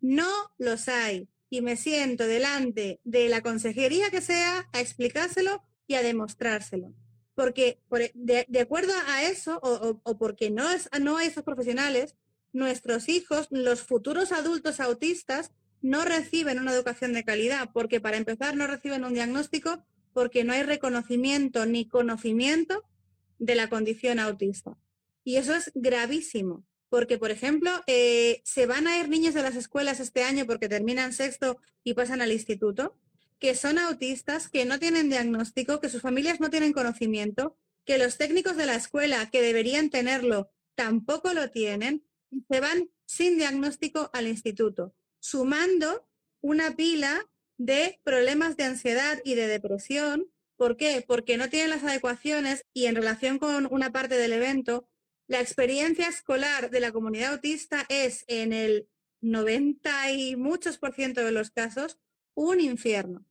[0.00, 1.28] No los hay.
[1.48, 6.92] Y me siento delante de la consejería que sea a explicárselo y a demostrárselo.
[7.34, 11.28] Porque por- e, de, acuerdo a eso, o, o- o porque no, es, no hay
[11.28, 12.16] esos profesionales,
[12.52, 18.56] nuestros hijos, los futuros adultos autistas, no reciben una educación de calidad, porque para empezar
[18.56, 22.82] no reciben un diagnóstico porque no hay reconocimiento ni conocimiento
[23.38, 24.78] de la condición autista.
[25.22, 26.64] Y eso es gravísimo,
[26.96, 30.66] porque, por ejemplo, eh, se van a ir niños de las escuelas este año porque
[30.66, 32.96] terminan sexto y pasan al instituto,
[33.38, 37.54] que son autistas, que no tienen diagnóstico, que sus familias no tienen conocimiento,
[37.84, 42.88] que los técnicos de la escuela que deberían tenerlo tampoco lo tienen, y se van
[43.04, 46.08] sin diagnóstico al instituto, sumando
[46.40, 47.28] una pila
[47.58, 50.32] de problemas de ansiedad y de depresión.
[50.56, 51.04] ¿Por qué?
[51.06, 54.88] Porque no tienen las adecuaciones y en relación con una parte del evento,
[55.28, 58.88] la experiencia escolar de la comunidad autista es en el
[59.20, 61.98] 90 y muchos por ciento de los casos
[62.34, 63.26] un infierno.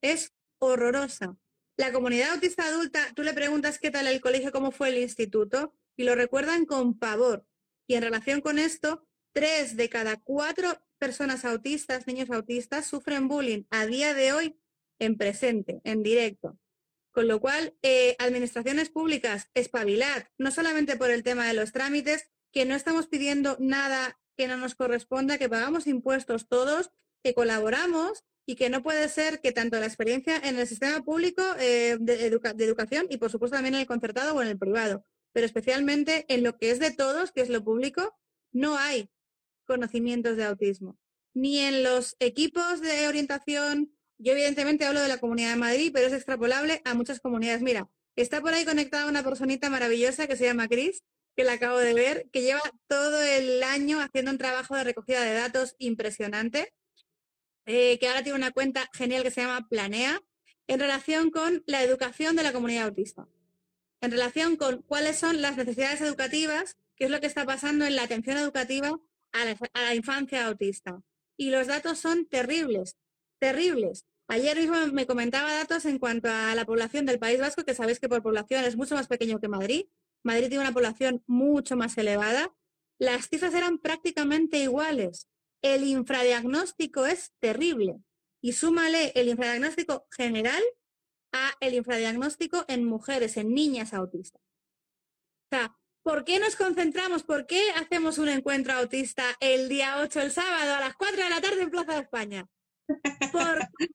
[0.00, 1.36] Es horrorosa.
[1.76, 5.74] La comunidad autista adulta, tú le preguntas qué tal el colegio, cómo fue el instituto,
[5.96, 7.46] y lo recuerdan con pavor.
[7.86, 13.64] Y en relación con esto, tres de cada cuatro personas autistas, niños autistas, sufren bullying
[13.70, 14.56] a día de hoy
[14.98, 16.58] en presente, en directo.
[17.12, 22.30] Con lo cual, eh, administraciones públicas, espabilad, no solamente por el tema de los trámites,
[22.52, 26.90] que no estamos pidiendo nada que no nos corresponda, que pagamos impuestos todos,
[27.22, 31.42] que colaboramos y que no puede ser que tanto la experiencia en el sistema público
[31.60, 34.58] eh, de, educa- de educación y por supuesto también en el concertado o en el
[34.58, 38.18] privado, pero especialmente en lo que es de todos, que es lo público,
[38.52, 39.10] no hay
[39.66, 40.98] conocimientos de autismo.
[41.34, 46.06] Ni en los equipos de orientación, yo evidentemente hablo de la Comunidad de Madrid, pero
[46.06, 47.62] es extrapolable a muchas comunidades.
[47.62, 51.02] Mira, está por ahí conectada una personita maravillosa que se llama Cris,
[51.36, 55.22] que la acabo de ver, que lleva todo el año haciendo un trabajo de recogida
[55.22, 56.72] de datos impresionante,
[57.66, 60.20] eh, que ahora tiene una cuenta genial que se llama Planea,
[60.68, 63.26] en relación con la educación de la comunidad autista,
[64.00, 67.96] en relación con cuáles son las necesidades educativas, qué es lo que está pasando en
[67.96, 69.00] la atención educativa
[69.32, 71.02] a la, a la infancia autista.
[71.36, 72.96] Y los datos son terribles,
[73.40, 74.04] terribles.
[74.28, 78.00] Ayer mismo me comentaba datos en cuanto a la población del País Vasco, que sabéis
[78.00, 79.86] que por población es mucho más pequeño que Madrid.
[80.22, 82.54] Madrid tiene una población mucho más elevada.
[82.98, 85.28] Las cifras eran prácticamente iguales.
[85.60, 87.96] El infradiagnóstico es terrible.
[88.40, 90.62] Y súmale el infradiagnóstico general
[91.32, 94.42] a el infradiagnóstico en mujeres, en niñas autistas.
[95.50, 97.22] O sea, ¿por qué nos concentramos?
[97.22, 101.30] ¿Por qué hacemos un encuentro autista el día 8, el sábado, a las 4 de
[101.30, 102.48] la tarde en Plaza de España?
[103.32, 103.88] Porque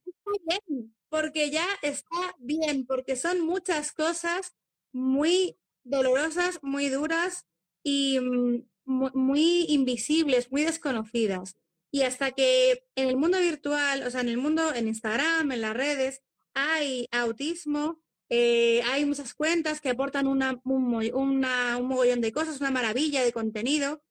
[0.46, 4.54] bien, porque ya está bien, porque son muchas cosas
[4.92, 7.46] muy dolorosas, muy duras
[7.82, 11.56] y mm, mu- muy invisibles, muy desconocidas.
[11.90, 15.60] Y hasta que en el mundo virtual, o sea, en el mundo, en Instagram, en
[15.62, 16.22] las redes,
[16.54, 22.60] hay autismo, eh, hay muchas cuentas que aportan una, un, una- un mogollón de cosas,
[22.60, 24.02] una maravilla de contenido,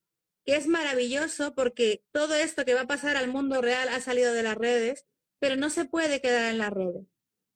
[0.48, 4.34] que es maravilloso porque todo esto que va a pasar al mundo real ha salido
[4.34, 5.06] de las redes,
[5.40, 7.06] pero no se puede quedar en las redes.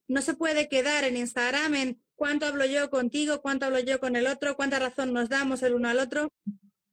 [0.10, 4.18] No se puede quedar en Instagram en cuánto hablo yo contigo, cuánto hablo yo con
[4.18, 6.28] el otro, cuánta razón nos damos el uno al otro.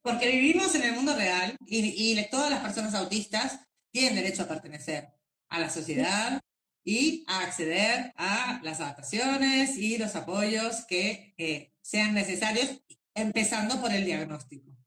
[0.01, 3.59] Porque vivimos en el mundo real y, todas las personas autistas
[3.91, 5.09] tienen derecho a pertenecer
[5.49, 6.41] a la sociedad
[6.85, 12.85] y a acceder a las adaptaciones y los apoyos que eh, sean necesarios,
[13.17, 14.78] empezando por el diagnóstico.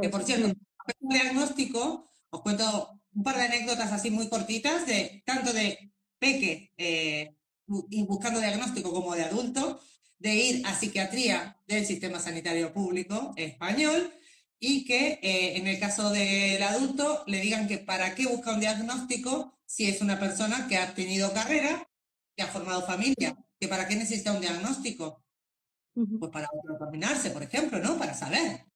[0.00, 0.54] Que por cierto, el
[1.00, 7.34] diagnóstico, os cuento un par de anécdotas así muy cortitas, de tanto de peque eh,
[7.66, 9.80] buscando diagnóstico como de adulto,
[10.18, 14.12] de ir a psiquiatría del sistema sanitario público español
[14.58, 18.60] y que eh, en el caso del adulto le digan que para qué busca un
[18.60, 21.86] diagnóstico si es una persona que ha tenido carrera,
[22.34, 25.22] que ha formado familia, que para qué necesita un diagnóstico.
[25.94, 27.98] Pues para autodeterminarse, por ejemplo, ¿no?
[27.98, 28.67] Para saber.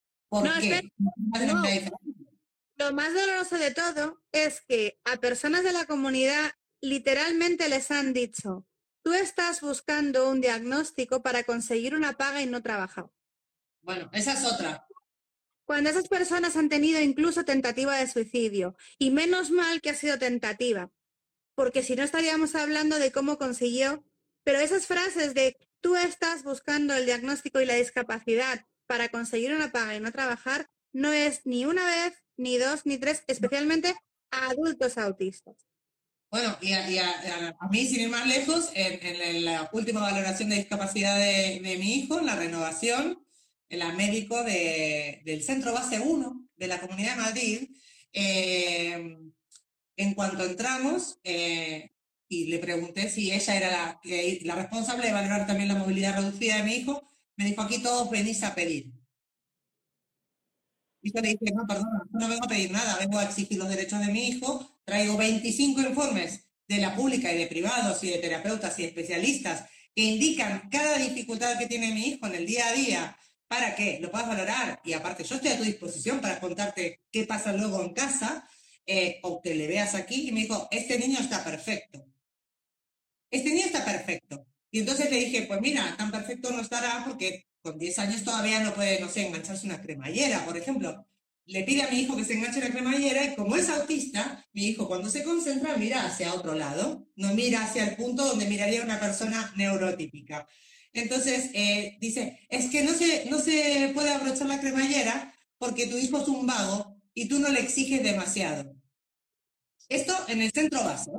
[2.76, 8.14] Lo más doloroso de todo es que a personas de la comunidad literalmente les han
[8.14, 8.66] dicho,
[9.02, 13.10] tú estás buscando un diagnóstico para conseguir una paga y no trabajar.
[13.82, 14.86] Bueno, esa es otra.
[15.66, 18.74] Cuando esas personas han tenido incluso tentativa de suicidio.
[18.98, 20.90] Y menos mal que ha sido tentativa,
[21.54, 24.04] porque si no estaríamos hablando de cómo consiguió.
[24.44, 29.72] Pero esas frases de tú estás buscando el diagnóstico y la discapacidad para conseguir una
[29.72, 33.95] paga y no trabajar, no es ni una vez, ni dos, ni tres, especialmente
[34.30, 35.57] a adultos autistas.
[36.30, 41.61] Bueno, y a, mí, sin ir más lejos, en, la última valoración de discapacidad de,
[41.61, 43.26] de mi hijo, en la renovación,
[43.70, 47.68] la médico del Centro Base 1 de la Comunidad de Madrid,
[48.12, 49.16] eh,
[49.97, 51.93] en cuanto entramos, eh,
[52.28, 54.01] y le pregunté si ella era la,
[54.43, 58.10] la, responsable de valorar también la movilidad reducida de mi hijo, me dijo, aquí todos
[58.10, 58.92] venís a pedir.
[61.02, 63.68] Y yo le dije, no, perdona, no vengo a pedir nada, vengo a exigir los
[63.68, 68.18] derechos de mi hijo, traigo 25 informes de la pública y de privados y de
[68.18, 72.72] terapeutas y especialistas que indican cada dificultad que tiene mi hijo en el día a
[72.72, 73.18] día
[73.48, 77.24] para que lo puedas valorar y aparte yo estoy a tu disposición para contarte qué
[77.24, 78.48] pasa luego en casa
[78.86, 82.06] eh, o que le veas aquí y me dijo, este niño está perfecto.
[83.30, 84.46] Este niño está perfecto.
[84.72, 88.60] Y entonces le dije, pues mira, tan perfecto no estará porque con 10 años todavía
[88.60, 91.06] no puede, no sé, engancharse una cremallera, por ejemplo.
[91.44, 94.68] Le pide a mi hijo que se enganche la cremallera y como es autista, mi
[94.68, 98.82] hijo cuando se concentra mira hacia otro lado, no mira hacia el punto donde miraría
[98.82, 100.48] una persona neurotípica.
[100.94, 105.98] Entonces, eh, dice, es que no se, no se puede abrochar la cremallera porque tu
[105.98, 108.74] hijo es un vago y tú no le exiges demasiado.
[109.88, 111.10] Esto en el centro base.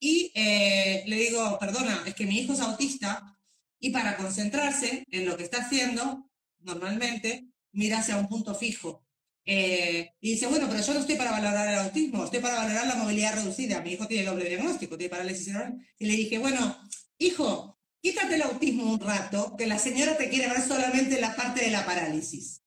[0.00, 3.36] Y eh, le digo, perdona, es que mi hijo es autista
[3.78, 6.30] y para concentrarse en lo que está haciendo,
[6.60, 9.04] normalmente mira hacia un punto fijo.
[9.44, 12.86] Eh, y dice, bueno, pero yo no estoy para valorar el autismo, estoy para valorar
[12.86, 13.82] la movilidad reducida.
[13.82, 15.78] Mi hijo tiene doble diagnóstico, tiene parálisis cerebral.
[15.98, 16.78] Y le dije, bueno,
[17.18, 21.64] hijo, quítate el autismo un rato, que la señora te quiere ver solamente la parte
[21.64, 22.62] de la parálisis.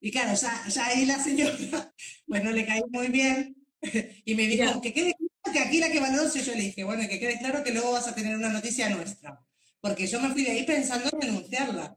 [0.00, 1.56] Y claro, ya, ya ahí la señora,
[2.26, 3.56] bueno, le caí muy bien
[4.24, 5.14] y me dijo, que quede
[5.50, 6.54] que aquí la que valoró yo.
[6.54, 9.44] Le dije, bueno, que quede claro que luego vas a tener una noticia nuestra.
[9.80, 11.96] Porque yo me fui de ahí pensando en denunciarla.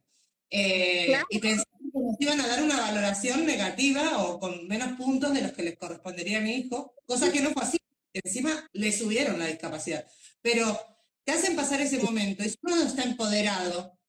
[0.49, 5.33] Eh, y pensando que nos iban a dar una valoración negativa o con menos puntos
[5.33, 7.77] de los que les correspondería a mi hijo, cosa que no fue así.
[8.13, 10.05] Encima le subieron la discapacidad.
[10.41, 10.79] Pero
[11.23, 12.43] te hacen pasar ese momento.
[12.43, 13.99] Y si uno no está empoderado,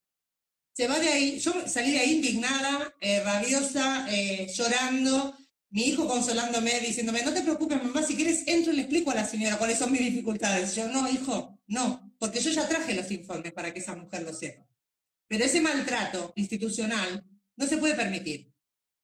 [0.72, 1.38] se va de ahí.
[1.38, 5.36] Yo salí de ahí indignada, eh, rabiosa, eh, llorando,
[5.70, 9.14] mi hijo consolándome, diciéndome, no te preocupes, mamá, si quieres entro y le explico a
[9.14, 10.74] la señora cuáles son mis dificultades.
[10.74, 14.32] Yo, no, hijo, no, porque yo ya traje los informes para que esa mujer lo
[14.32, 14.66] sepa.
[15.28, 17.24] Pero ese maltrato institucional
[17.56, 18.52] no se puede permitir.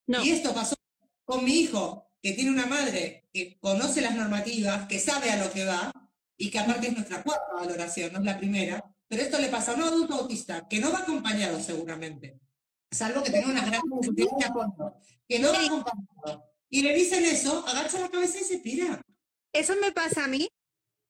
[0.06, 0.76] Y esto pasó
[1.24, 5.52] con mi hijo, que tiene una madre que conoce las normativas, que sabe a lo
[5.52, 5.92] que va,
[6.36, 9.72] y que aparte es nuestra cuarta valoración, no es la primera, pero esto le pasa
[9.72, 12.40] a un adulto autista que no va acompañado seguramente,
[12.90, 14.96] salvo que tenga unas grandes apoyo,
[15.28, 16.51] que no va acompañado.
[16.72, 19.02] Y le dicen eso, agacha la cabeza y se tira.
[19.52, 20.48] Eso me pasa a mí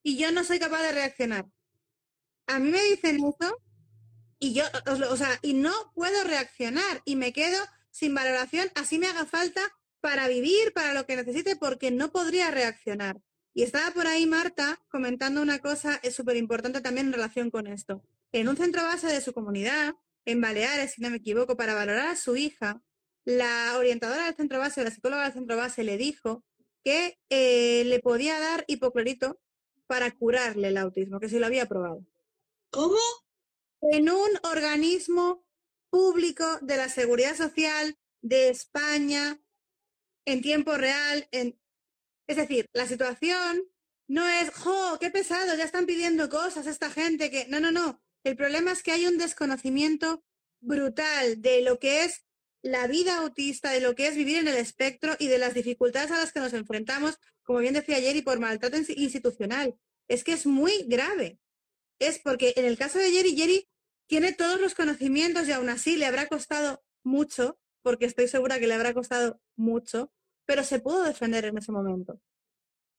[0.03, 1.47] y yo no soy capaz de reaccionar.
[2.49, 3.63] A mí me dicen eso
[4.41, 4.65] y yo,
[5.09, 7.59] o sea, y no puedo reaccionar y me quedo
[7.93, 9.61] sin valoración, así me haga falta
[10.01, 13.21] para vivir, para lo que necesite, porque no podría reaccionar.
[13.55, 18.03] Y estaba por ahí Marta comentando una cosa súper importante también en relación con esto.
[18.33, 19.95] En un centro base de su comunidad,
[20.25, 22.83] en Baleares, si no me equivoco, para valorar a su hija,
[23.25, 26.45] la orientadora del centro base, la psicóloga del centro base, le dijo
[26.85, 29.41] que eh, le podía dar hipoclorito
[29.87, 32.05] para curarle el autismo, que se lo había probado.
[32.71, 32.99] ¿Cómo?
[33.83, 35.45] En un organismo
[35.91, 39.41] público de la Seguridad Social de España
[40.25, 41.29] en tiempo real.
[41.31, 41.59] En...
[42.27, 43.63] Es decir, la situación
[44.09, 44.99] no es, ¡jo!
[45.01, 45.55] ¡Qué pesado!
[45.57, 47.47] Ya están pidiendo cosas esta gente que.
[47.49, 48.01] No, no, no.
[48.25, 50.25] El problema es que hay un desconocimiento
[50.61, 52.25] brutal de lo que es
[52.63, 56.11] la vida autista, de lo que es vivir en el espectro y de las dificultades
[56.13, 59.75] a las que nos enfrentamos, como bien decía Jerry, por maltrato institucional.
[60.09, 61.39] Es que es muy grave.
[61.99, 63.69] Es porque en el caso de Jerry, Jerry
[64.07, 68.69] tiene todos los conocimientos y aún así le habrá costado mucho, porque estoy segura que
[68.69, 70.13] le habrá costado mucho,
[70.47, 72.21] pero se pudo defender en ese momento.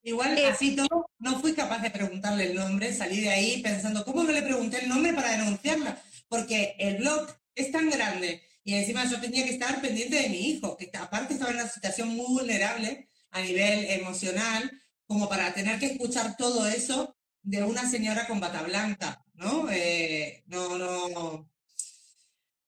[0.06, 4.04] Igual, Eh, así todo, no fui capaz de preguntarle el nombre, salí de ahí pensando,
[4.04, 6.02] ¿cómo no le pregunté el nombre para denunciarla?
[6.28, 10.50] Porque el blog es tan grande y encima yo tenía que estar pendiente de mi
[10.50, 14.72] hijo, que aparte estaba en una situación muy vulnerable a nivel emocional,
[15.06, 19.70] como para tener que escuchar todo eso de una señora con bata blanca, ¿no?
[19.70, 21.50] Eh, no, no.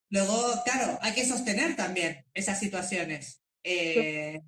[0.10, 3.42] Luego, claro, hay que sostener también esas situaciones.
[3.64, 4.42] Eh,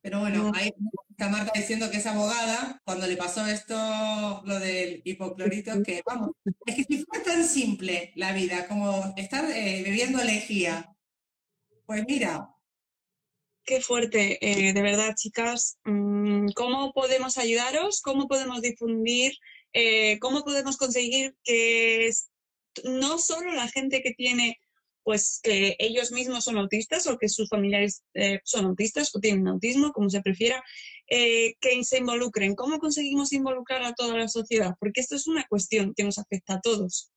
[0.00, 0.72] pero bueno, está
[1.18, 3.74] Marta diciendo que es abogada, cuando le pasó esto,
[4.44, 6.30] lo del hipoclorito, que vamos,
[6.66, 10.94] es que si fuera tan simple la vida como estar eh, bebiendo lejía,
[11.86, 12.54] pues mira,
[13.68, 15.76] Qué fuerte, eh, de verdad, chicas.
[15.84, 18.00] Mm, ¿Cómo podemos ayudaros?
[18.00, 19.34] ¿Cómo podemos difundir?
[19.74, 22.10] Eh, ¿Cómo podemos conseguir que
[22.84, 24.58] no solo la gente que tiene,
[25.02, 29.46] pues que ellos mismos son autistas o que sus familiares eh, son autistas o tienen
[29.46, 30.64] autismo, como se prefiera,
[31.08, 32.54] eh, que se involucren?
[32.54, 34.74] ¿Cómo conseguimos involucrar a toda la sociedad?
[34.78, 37.10] Porque esto es una cuestión que nos afecta a todos.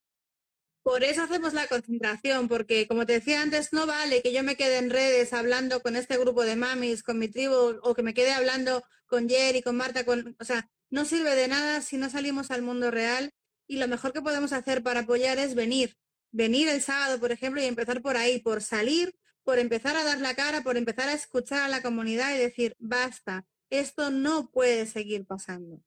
[0.84, 4.56] Por eso hacemos la concentración, porque como te decía antes, no vale que yo me
[4.56, 8.16] quede en redes hablando con este grupo de mamis, con mi tribu, o que me
[8.16, 12.10] quede hablando con Jerry, con Marta, con, o sea, no sirve de nada si no
[12.10, 13.32] salimos al mundo real.
[13.68, 15.96] Y lo mejor que podemos hacer para apoyar es venir,
[16.32, 19.14] venir el sábado, por ejemplo, y empezar por ahí, por salir,
[19.44, 22.76] por empezar a dar la cara, por empezar a escuchar a la comunidad y decir,
[22.80, 25.82] basta, esto no puede seguir pasando.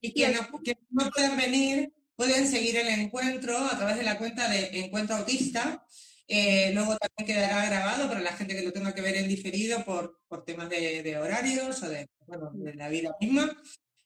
[0.00, 4.16] y que no, que no pueden venir, pueden seguir el encuentro a través de la
[4.18, 5.84] cuenta de Encuentro Autista.
[6.28, 9.84] Eh, luego también quedará grabado para la gente que lo tenga que ver en diferido
[9.84, 13.50] por, por temas de, de horarios o de, bueno, de la vida misma.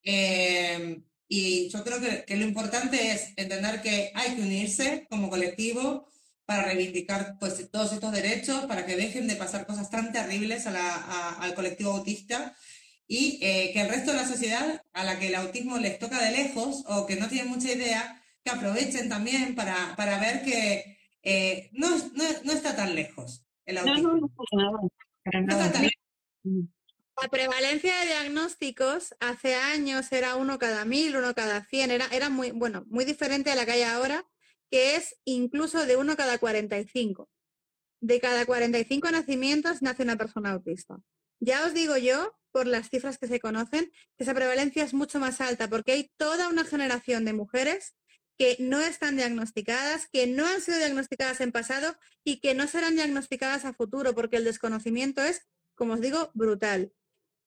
[0.03, 5.31] Eh, y yo creo que, que lo importante es entender que hay que unirse como
[5.31, 6.09] colectivo
[6.47, 10.71] para reivindicar pues, todos estos derechos, para que dejen de pasar cosas tan terribles a
[10.73, 12.55] la- a- al colectivo autista
[13.07, 16.23] y eh, que el resto de la sociedad a la que el autismo les toca
[16.23, 20.99] de lejos o que no tienen mucha idea, que aprovechen también para, para ver que
[21.23, 24.13] eh, no, no, no está tan lejos el autismo.
[24.13, 25.91] no, no está tan
[27.23, 32.29] La prevalencia de diagnósticos hace años era uno cada mil, uno cada cien, era, era
[32.29, 34.27] muy, bueno, muy diferente a la que hay ahora,
[34.71, 37.29] que es incluso de uno cada 45.
[38.01, 40.99] De cada 45 nacimientos nace una persona autista.
[41.41, 45.41] Ya os digo yo, por las cifras que se conocen, esa prevalencia es mucho más
[45.41, 47.97] alta, porque hay toda una generación de mujeres
[48.39, 52.95] que no están diagnosticadas, que no han sido diagnosticadas en pasado y que no serán
[52.95, 55.43] diagnosticadas a futuro, porque el desconocimiento es,
[55.75, 56.93] como os digo, brutal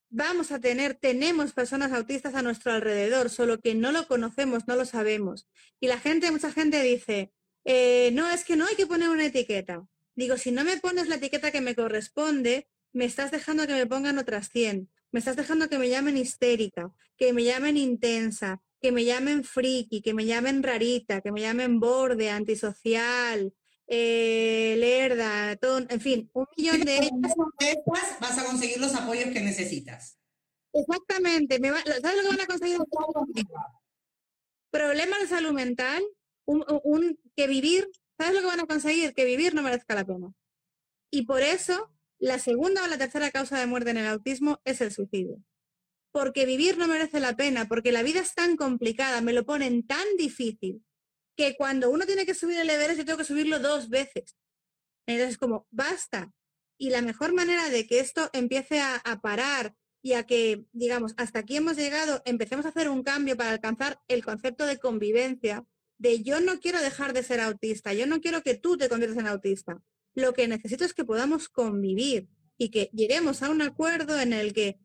[0.10, 4.76] vamos a tener, tenemos personas autistas a nuestro alrededor, solo que no lo conocemos, no
[4.76, 5.48] lo sabemos.
[5.80, 7.34] Y la gente, mucha gente dice,
[7.66, 9.86] eh, no, es que no hay que poner una etiqueta.
[10.16, 13.86] Digo, si no me pones la etiqueta que me corresponde, me estás dejando que me
[13.86, 14.90] pongan otras 100.
[15.12, 20.02] Me estás dejando que me llamen histérica, que me llamen intensa, que me llamen friki,
[20.02, 23.54] que me llamen rarita, que me llamen borde, antisocial,
[23.88, 27.12] eh, lerda, ton- en fin, un millón de ellas.
[27.60, 30.18] Estas vas a conseguir los apoyos que necesitas.
[30.74, 31.60] Exactamente.
[31.60, 32.78] me va- ¿Sabes lo que van a conseguir?
[34.70, 36.04] Problemas de salud mental,
[36.46, 39.14] un, un- un- que vivir, ¿sabes lo que van a conseguir?
[39.14, 40.34] Que vivir no merezca la pena.
[41.10, 41.90] Y por eso,
[42.20, 45.44] la segunda o la tercera causa de muerte en el autismo es el suicidio.
[46.12, 49.86] Porque vivir no merece la pena, porque la vida es tan complicada, me lo ponen
[49.86, 50.84] tan difícil,
[51.36, 54.36] que cuando uno tiene que subir el Everest, yo tengo que subirlo dos veces.
[55.06, 56.34] Entonces, como, basta.
[56.80, 61.14] Y la mejor manera de que esto empiece a, a parar y a que, digamos,
[61.18, 65.66] hasta aquí hemos llegado, empecemos a hacer un cambio para alcanzar el concepto de convivencia,
[66.00, 69.20] de yo no quiero dejar de ser autista, yo no quiero que tú te conviertas
[69.20, 69.82] en autista.
[70.18, 74.52] Lo que necesito es que podamos convivir y que lleguemos a un acuerdo en el
[74.52, 74.80] que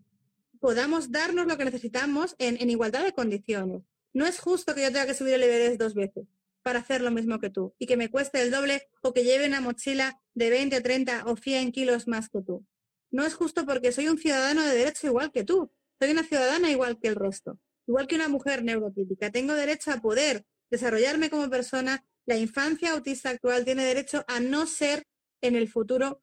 [0.61, 3.83] podamos darnos lo que necesitamos en, igualdad de condiciones.
[4.13, 6.27] No es justo que yo tenga que subir el Everest dos veces
[6.63, 9.47] para hacer lo mismo que tú y que me cueste el doble o que lleve
[9.47, 12.67] una mochila de 20, 30 o 100 kilos más que tú.
[13.11, 15.73] No es justo porque soy un ciudadano de derecho igual que tú.
[15.99, 17.59] Soy una ciudadana igual que el resto.
[17.87, 19.31] Igual que una mujer neurotípica.
[19.31, 22.05] Tengo derecho a poder desarrollarme como persona.
[22.27, 25.07] La infancia autista actual tiene derecho a no ser
[25.43, 26.23] en el futuro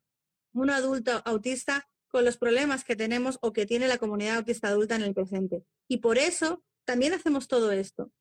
[0.53, 4.95] un adulto autista con los problemas que tenemos o que tiene la comunidad autista adulta
[4.95, 5.63] en el presente.
[5.88, 8.11] Y por eso también hacemos todo esto.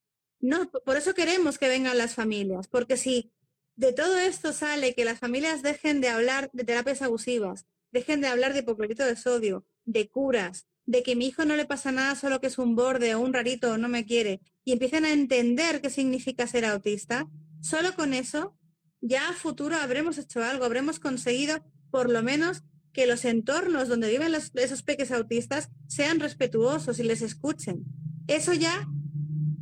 [0.40, 3.32] No, por eso queremos que vengan las familias, porque si
[3.76, 8.28] de todo esto sale que las familias dejen de hablar de terapias abusivas, dejen de
[8.28, 12.14] hablar de hipoclorito de sodio, de curas, de que mi hijo no le pasa nada,
[12.14, 15.12] solo que es un borde o un rarito o no me quiere, y empiecen a
[15.12, 17.28] entender qué significa ser autista,
[17.61, 18.57] solo con eso
[19.01, 24.11] ya a futuro habremos hecho algo, habremos conseguido por lo menos que los entornos donde
[24.11, 27.84] viven esos peques autistas sean respetuosos y les escuchen.
[28.26, 28.88] Eso ya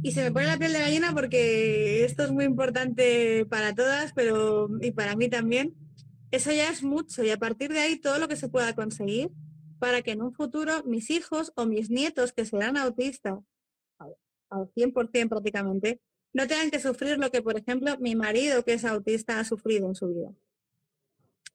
[0.02, 4.12] y se me pone la piel de gallina porque esto es muy importante para todas,
[4.12, 5.74] pero y para mí también.
[6.30, 9.30] Eso ya es mucho y a partir de ahí todo lo que se pueda conseguir
[9.78, 13.38] para que en un futuro mis hijos o mis nietos que serán autistas
[14.48, 16.00] al 100% prácticamente,
[16.36, 19.86] no tengan que sufrir lo que, por ejemplo, mi marido que es autista ha sufrido
[19.86, 20.34] en su vida.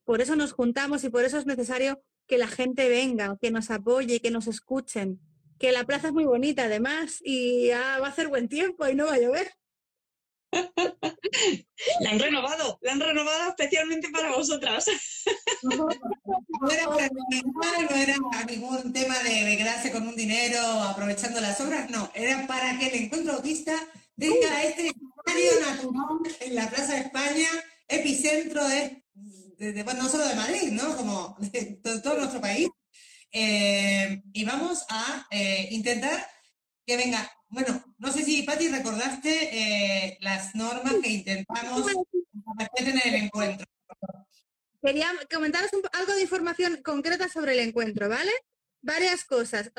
[0.04, 3.70] Por eso nos juntamos y por eso es necesario que la gente venga, que nos
[3.70, 5.20] apoye y que nos escuchen,
[5.60, 9.06] que la plaza es muy bonita además y va a hacer buen tiempo y no
[9.06, 9.52] va a llover.
[12.00, 14.86] La han renovado, la han renovado especialmente para vosotras.
[15.62, 15.88] No,
[16.72, 22.48] era no era ningún tema de, gracia con un dinero aprovechando las obras, no, era
[22.48, 23.74] para que el encuentro autista
[24.22, 27.48] tenga este escenario natural en la Plaza de España,
[27.88, 29.04] epicentro de,
[29.96, 30.96] no solo de Madrid, ¿no?
[30.96, 32.68] Como de todo nuestro país,
[33.32, 36.26] eh, y vamos a eh, intentar
[36.86, 37.30] que venga.
[37.48, 41.86] Bueno, no sé si, Patti, recordaste eh, las normas que intentamos
[42.76, 43.66] en el encuentro.
[44.82, 48.32] Quería comentaros algo de información concreta sobre el encuentro, ¿vale?
[48.80, 49.70] Varias cosas.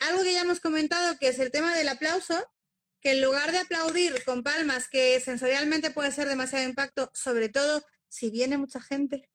[0.00, 2.46] algo que ya hemos comentado, que es el tema del aplauso,
[3.04, 7.84] que en lugar de aplaudir con palmas, que sensorialmente puede ser demasiado impacto, sobre todo
[8.08, 9.28] si viene mucha gente,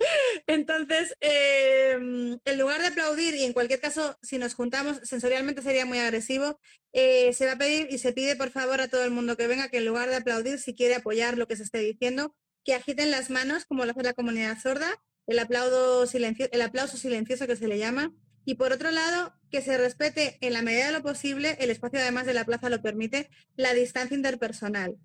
[0.46, 5.84] entonces, em, en lugar de aplaudir, y en cualquier caso, si nos juntamos, sensorialmente sería
[5.84, 6.58] muy agresivo,
[6.94, 9.46] eh, se va a pedir y se pide por favor a todo el mundo que
[9.46, 12.74] venga que en lugar de aplaudir, si quiere apoyar lo que se esté diciendo, que
[12.74, 14.90] agiten las manos, como lo hace la comunidad sorda,
[15.26, 18.14] el, aplauso el aplauso silencioso que se le llama,
[18.44, 22.00] y por otro lado, que se respete en la medida de lo posible, el espacio
[22.00, 24.96] además de la plaza lo permite, la distancia interpersonal.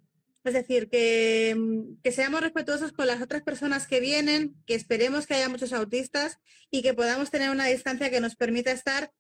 [0.46, 1.58] Es decir, que,
[2.12, 6.38] seamos respetuosos con las otras personas que vienen, que esperemos que haya muchos autistas
[6.70, 9.12] y que podamos tener una distancia que nos permita estar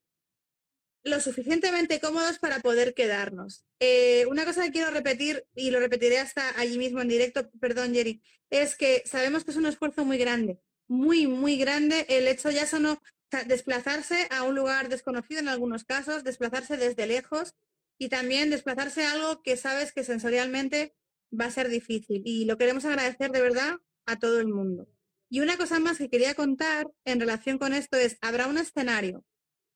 [1.03, 3.65] lo suficientemente cómodos para poder quedarnos.
[3.79, 7.93] Eh, una cosa que quiero repetir, y lo repetiré hasta allí mismo en directo, perdón
[7.93, 12.51] Jerry, es que sabemos que es un esfuerzo muy grande, muy, muy grande el hecho
[12.51, 13.01] ya solo
[13.47, 17.55] desplazarse a un lugar desconocido en algunos casos, desplazarse desde lejos
[17.97, 20.95] y también desplazarse a algo que sabes que sensorialmente
[21.37, 24.87] va a ser difícil y lo queremos agradecer de verdad a todo el mundo.
[25.29, 29.25] Y una cosa más que quería contar en relación con esto es, habrá un escenario,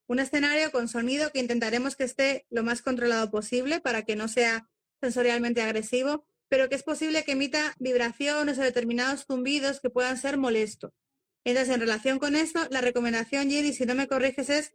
[0.07, 4.27] un escenario con sonido que intentaremos que esté lo más controlado posible para que no
[4.27, 4.69] sea
[5.01, 10.37] sensorialmente agresivo, pero que es posible que emita vibraciones o determinados zumbidos que puedan ser
[10.37, 10.91] molestos.
[11.49, 14.73] Entonces, en relación con esto, la recomendación, Jenny, si no me corriges, es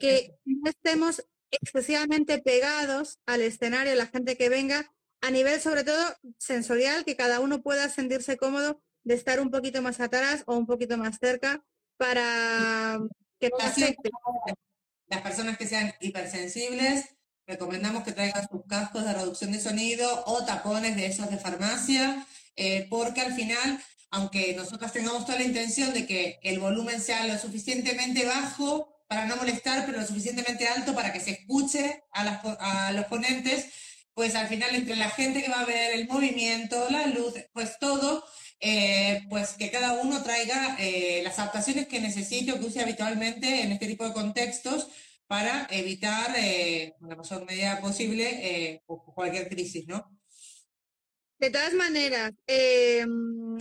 [0.00, 6.16] que no estemos excesivamente pegados al escenario, la gente que venga, a nivel sobre todo
[6.38, 10.66] sensorial, que cada uno pueda sentirse cómodo de estar un poquito más atrás o un
[10.66, 11.62] poquito más cerca
[11.96, 13.00] para
[13.38, 13.50] que.
[15.08, 17.14] Las personas que sean hipersensibles,
[17.46, 22.26] recomendamos que traigan sus cascos de reducción de sonido o tapones de esos de farmacia,
[22.56, 23.80] eh, porque al final,
[24.14, 29.26] aunque nosotros tengamos toda la intención de que el volumen sea lo suficientemente bajo para
[29.26, 33.66] no molestar, pero lo suficientemente alto para que se escuche a, los ponentes,
[34.14, 37.76] pues al final entre la gente que va a ver el movimiento, la luz, pues
[37.80, 38.24] todo,
[38.60, 43.62] eh, pues que cada uno traiga eh, las adaptaciones que necesite o que use habitualmente
[43.62, 44.86] en este tipo de contextos
[45.26, 50.13] para evitar, eh, la mayor medida posible, cualquier crisis, ¿no?
[51.44, 53.58] De todas maneras, em,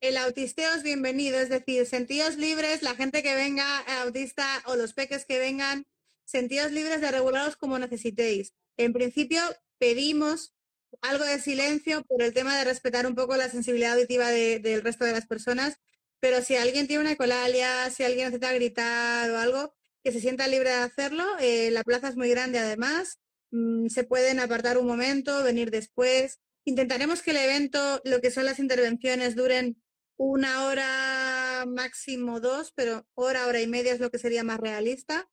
[0.00, 4.92] el autisteo es bienvenido, es decir, sentidos libres, la gente que venga autista o los
[4.92, 5.86] peques que vengan,
[6.26, 8.52] sentidos libres de regularos como necesitéis.
[8.76, 9.40] En principio
[9.78, 10.52] pedimos
[11.00, 15.06] algo de silencio por el tema de respetar un poco la sensibilidad auditiva del resto
[15.06, 15.78] de las personas,
[16.20, 20.48] pero si alguien tiene una ecolalia, si alguien necesita gritar o algo, que se sienta
[20.48, 21.24] libre de hacerlo.
[21.40, 23.20] Eh, la plaza es muy grande además,
[23.54, 26.40] mm, se pueden apartar un momento, venir después.
[26.66, 29.80] Intentaremos que el evento, lo que son las intervenciones, duren
[30.16, 35.28] una hora, máximo dos, pero hora, hora y media es lo que sería más realista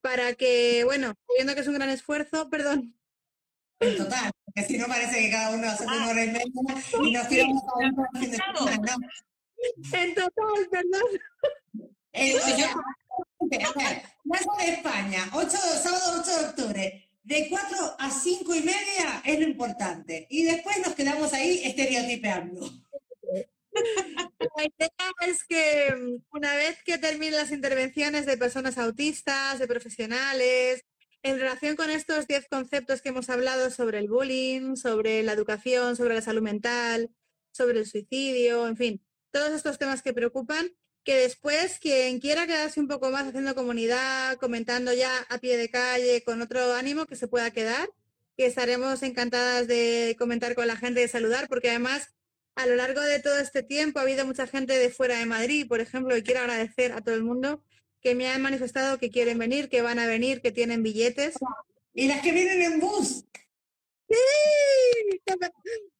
[0.00, 2.96] para que, bueno, viendo que es un gran esfuerzo, perdón.
[3.80, 6.52] En total, porque si no parece que cada uno hace una hora y media
[7.02, 8.96] y nos tiramos a un fin de semana,
[9.92, 11.02] En total, perdón.
[12.12, 15.50] Eh, yo- a ver, Plaza de España, 8,
[15.82, 16.61] sábado 8 de octubre.
[17.22, 20.26] De 4 a 5 y media es lo importante.
[20.28, 22.68] Y después nos quedamos ahí estereotipeando.
[24.56, 24.90] La idea
[25.26, 30.84] es que mm, una vez que terminen las intervenciones de personas autistas, de profesionales,
[31.22, 35.96] en relación con estos 10 conceptos que hemos hablado sobre el bullying, sobre la educación,
[35.96, 37.10] sobre la salud mental,
[37.52, 40.70] sobre el suicidio, en fin, todos estos temas que preocupan,
[41.04, 45.70] que después quien quiera quedarse un poco más haciendo comunidad, comentando ya a pie de
[45.70, 47.90] calle, con otro ánimo, que se pueda quedar,
[48.36, 52.10] que estaremos encantadas de comentar con la gente, de saludar, porque además
[52.54, 55.66] a lo largo de todo este tiempo ha habido mucha gente de fuera de Madrid,
[55.66, 57.62] por ejemplo, y quiero agradecer a todo el mundo
[58.00, 61.34] que me han manifestado que quieren venir, que van a venir, que tienen billetes.
[61.94, 63.24] Y las que vienen en bus.
[64.08, 64.16] ¡Sí!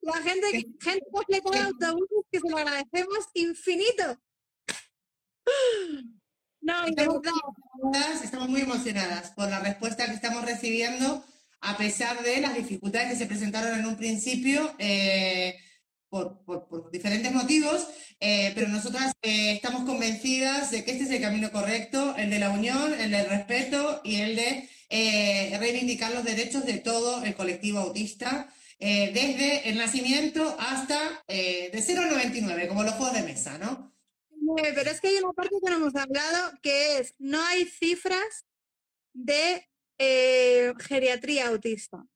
[0.00, 0.46] La gente,
[0.80, 4.18] gente completa de autobuses que se lo agradecemos infinito.
[6.60, 11.24] No, Estamos verdad, muy emocionadas, estamos muy emocionadas por la respuesta que estamos recibiendo,
[11.60, 15.56] a pesar de las dificultades que se presentaron en un principio eh,
[16.08, 17.88] por, por- por diferentes motivos,
[18.20, 22.38] eh, pero nosotras eh, estamos convencidas de que este es el camino correcto, el de
[22.38, 27.34] la unión, el del respeto y el de eh, reivindicar los derechos de todo el
[27.34, 28.48] colectivo autista.
[28.78, 33.56] eh, desde el nacimiento hasta eh, de 0 a 99, como los juegos de mesa,
[33.58, 33.91] ¿no?
[34.56, 38.46] Pero es que hay una parte que no hemos hablado, que es, no hay cifras
[39.12, 39.68] de
[39.98, 42.06] eh, geriatría autista.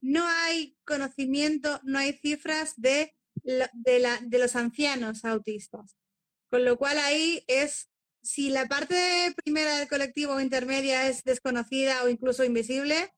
[0.00, 5.96] No hay conocimiento, no hay cifras de, de los ancianos autistas.
[6.50, 7.90] Con lo cual ahí es,
[8.22, 13.12] si la parte primera del colectivo o intermedia es desconocida o incluso invisible,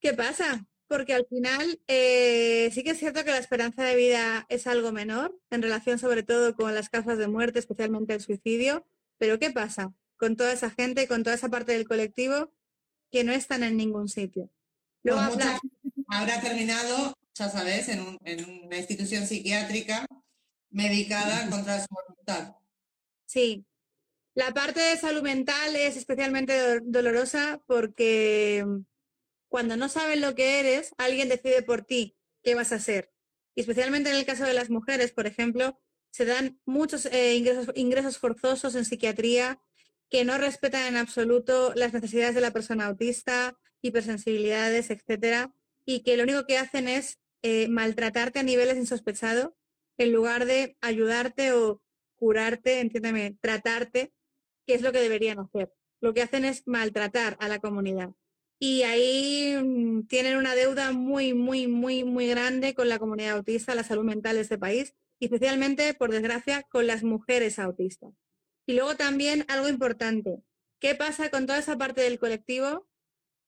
[0.00, 0.66] ¿qué pasa?
[0.92, 4.92] Porque al final eh, sí que es cierto que la esperanza de vida es algo
[4.92, 8.84] menor en relación sobre todo con las causas de muerte, especialmente el suicidio,
[9.16, 12.52] pero ¿qué pasa con toda esa gente, con toda esa parte del colectivo
[13.10, 14.50] que no están en ningún sitio?
[15.02, 15.60] Luego Pues habla-
[16.08, 20.04] habrá terminado, ya sabes, en, un- en una institución psiquiátrica
[20.70, 22.56] medicada contra su voluntad.
[23.26, 23.64] Sí.
[24.34, 28.64] La parte de salud mental es especialmente do- dolorosa porque
[29.52, 33.12] cuando no sabes lo que eres, alguien decide por ti qué vas a hacer.
[33.54, 35.78] Y especialmente en el caso de las mujeres, por ejemplo,
[36.10, 37.34] se dan muchos eh,
[37.74, 39.60] ingresos, forzosos en psiquiatría
[40.08, 46.16] que no respetan en absoluto las necesidades de la persona autista, hipersensibilidades, etcétera, y que
[46.16, 49.50] lo único que hacen es eh, maltratarte a niveles insospechados
[49.98, 51.82] en lugar de ayudarte o
[52.16, 54.14] curarte, entiéndeme, tratarte,
[54.66, 55.74] que es lo que deberían hacer.
[56.00, 58.14] Lo que hacen es maltratar a la comunidad.
[58.64, 63.74] Y ahí mm, tienen una deuda muy, muy, muy, muy grande con la comunidad autista,
[63.74, 68.14] la salud mental de este país, especialmente, por desgracia, con las mujeres autistas.
[68.64, 70.44] Y luego también algo importante,
[70.78, 72.86] ¿qué pasa con toda esa parte del colectivo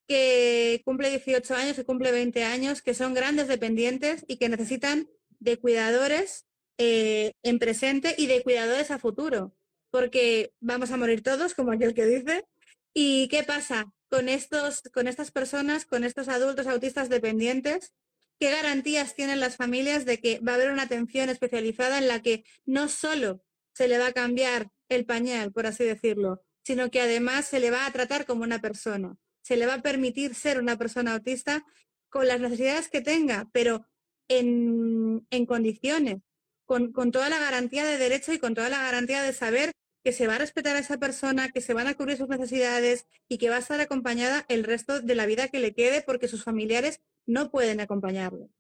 [0.09, 5.09] que cumple 18 años, que cumple 20 años, que son grandes dependientes y que necesitan
[5.39, 6.45] de cuidadores
[6.77, 9.55] eh, en presente y de cuidadores a futuro?
[9.93, 12.45] Porque vamos a morir todos, como aquel que dice.
[12.93, 17.93] ¿Y qué pasa con, estos, con estas personas, con estos adultos autistas dependientes?
[18.39, 22.23] ¿Qué garantías tienen las familias de que va a haber una atención especializada en la
[22.23, 23.43] que no solo
[23.73, 27.73] se le va a cambiar el pañal, por así decirlo, sino que además se le
[27.73, 29.17] va a tratar como una persona?
[29.43, 31.65] Se le va a permitir ser una persona autista
[32.09, 33.85] con las necesidades que tenga, pero
[34.29, 36.19] en, en condiciones,
[36.67, 39.73] con, con toda la garantía de derecho y con toda la garantía de saber
[40.05, 43.07] que se va a respetar a esa persona, que se van a cubrir sus necesidades
[43.27, 46.29] y que va a estar acompañada el resto de la vida que le quede porque
[46.29, 48.51] sus familiares no pueden acompañarlo.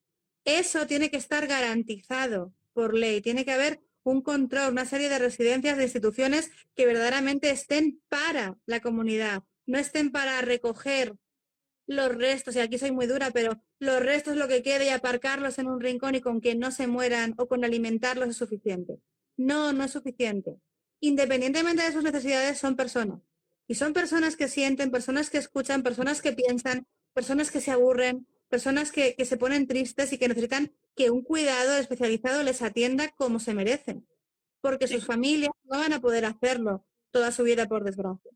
[0.46, 3.20] Eso tiene que estar garantizado por ley.
[3.20, 8.58] Tiene que haber un control, una serie de residencias, de instituciones que verdaderamente estén para
[8.66, 11.14] la comunidad, no estén para recoger
[11.86, 15.58] los restos, y aquí soy muy dura, pero los restos lo que quede y aparcarlos
[15.58, 18.98] en un rincón y con que no se mueran o con alimentarlos es suficiente.
[19.36, 20.56] No, no es suficiente.
[21.00, 23.20] Independientemente de sus necesidades, son personas.
[23.66, 28.26] Y son personas que sienten, personas que escuchan, personas que piensan, personas que se aburren,
[28.48, 33.10] personas que, que se ponen tristes y que necesitan que un cuidado especializado les atienda
[33.16, 34.06] como se merecen.
[34.60, 38.30] Porque sus familias no van a poder hacerlo toda su vida, por desgracia.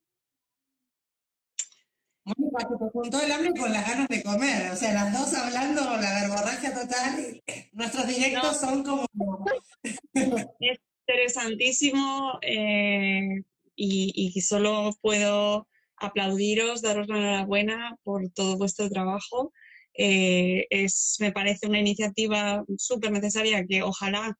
[2.28, 4.70] Se juntó el hambre con las ganas de comer.
[4.72, 7.42] O sea, las dos hablando la verborragia total.
[7.72, 9.06] Nuestros directos son como.
[10.60, 10.78] Es
[11.08, 13.42] interesantísimo eh,
[13.74, 19.52] y, solo puedo aplaudiros, daros la enhorabuena por todo vuestro trabajo.
[19.94, 24.38] Eh, es, me parece una iniciativa súper necesaria que ojalá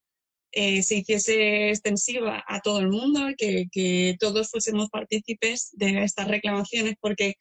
[0.52, 6.28] eh, se hiciese extensiva a todo el mundo, que, que todos fuésemos partícipes de estas
[6.28, 7.34] reclamaciones, porque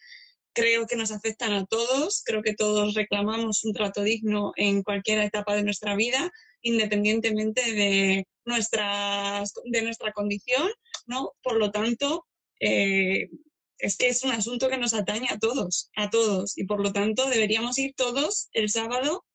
[0.58, 5.20] creo que nos afectan a todos, creo que todos reclamamos un trato digno en cualquier
[5.20, 6.32] etapa de nuestra vida,
[6.62, 10.68] independientemente de, nuestras, de nuestra condición,
[11.06, 11.34] ¿no?
[11.44, 12.26] Por lo tanto,
[12.60, 13.30] eh,
[13.78, 16.92] es que es un asunto que nos atañe a todos, a todos, y por lo
[16.92, 19.26] tanto deberíamos ir todos el sábado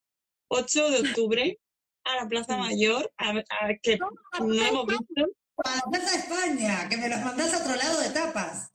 [0.48, 1.60] 8 de octubre
[2.02, 3.32] a la Plaza Mayor, a,
[3.80, 4.10] que no
[4.40, 5.30] hemos visto.
[5.58, 8.72] A la Plaza de España, que me los mandás a otro lado de tapas.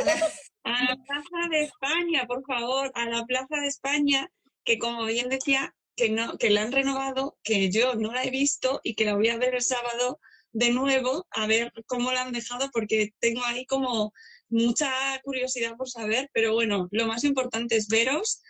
[0.00, 0.14] A la
[1.06, 4.30] Plaza de España, por favor, a la Plaza de España,
[4.64, 8.30] que como bien decía, que, no, que la han renovado, que yo no la he
[8.30, 10.20] visto y que la voy a ver el sábado
[10.52, 14.12] de nuevo, a ver cómo la han dejado, porque tengo ahí como
[14.48, 14.90] mucha
[15.24, 18.42] curiosidad por saber, pero bueno, lo más importante es veros,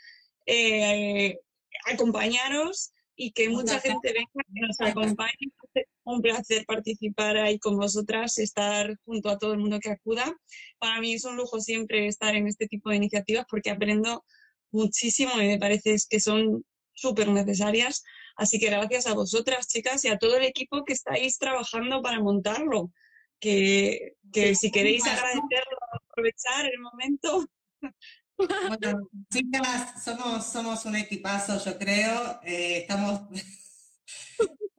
[0.46, 1.38] eh,
[1.86, 5.52] acompañaros y que mucha gente venga, que nos acompañe.
[6.04, 10.34] Un placer participar ahí con vosotras, estar junto a todo el mundo que acuda.
[10.78, 14.24] Para mí es un lujo siempre estar en este tipo de iniciativas porque aprendo
[14.70, 16.64] muchísimo y me parece que son
[16.94, 18.04] súper necesarias.
[18.36, 22.20] Así que gracias a vosotras, chicas, y a todo el equipo que estáis trabajando para
[22.20, 22.92] montarlo.
[23.40, 27.48] Que, que si queréis agradecerlo, aprovechar el momento.
[28.38, 32.40] Bueno, chicas, somos, somos un equipazo, yo creo.
[32.44, 33.22] Eh, estamos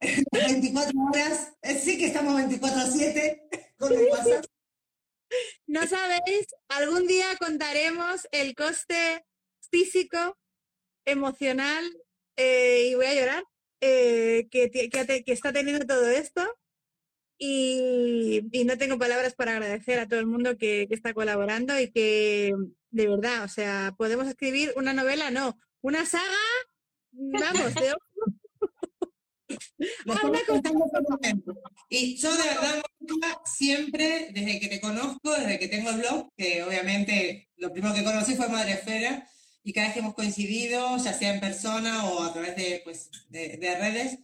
[0.00, 4.44] 24 horas, eh, sí que estamos 24-7 con el WhatsApp.
[5.66, 9.26] No sabéis, algún día contaremos el coste
[9.70, 10.38] físico,
[11.04, 11.84] emocional,
[12.36, 13.44] eh, y voy a llorar,
[13.80, 16.42] que, que, está teniendo todo esto.
[17.42, 21.80] Y, y, no tengo palabras para agradecer a todo el mundo que, que está colaborando
[21.80, 22.52] y que
[22.90, 26.24] de verdad, o sea, podemos escribir una novela, no, una saga,
[27.12, 27.94] vamos, de
[31.88, 32.82] y yo de verdad,
[33.44, 38.04] siempre, desde que te conozco, desde que tengo el blog, que obviamente lo primero que
[38.04, 39.28] conocí fue Madre Esfera,
[39.62, 43.10] y cada vez que hemos coincidido, ya sea en persona o a través de, pues,
[43.28, 44.20] de, redes,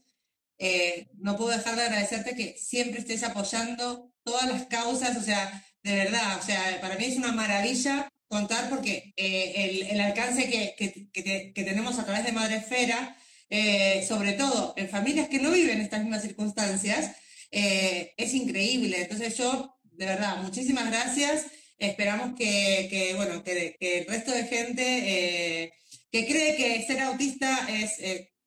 [0.59, 5.65] eh, no puedo dejar de agradecerte que siempre estés apoyando todas las causas, o sea,
[5.83, 11.53] de verdad, o sea, para mí es una maravilla contar porque eh, el, alcance que,
[11.55, 13.17] tenemos a través de Madre Esfera,
[13.51, 17.13] eh, sobre todo en familias que no viven estas mismas circunstancias,
[17.51, 19.03] es increíble.
[19.03, 21.47] Entonces yo, de verdad, muchísimas gracias.
[21.79, 25.73] Esperamos que, bueno, que, el resto de gente
[26.11, 28.01] que cree que ser autista es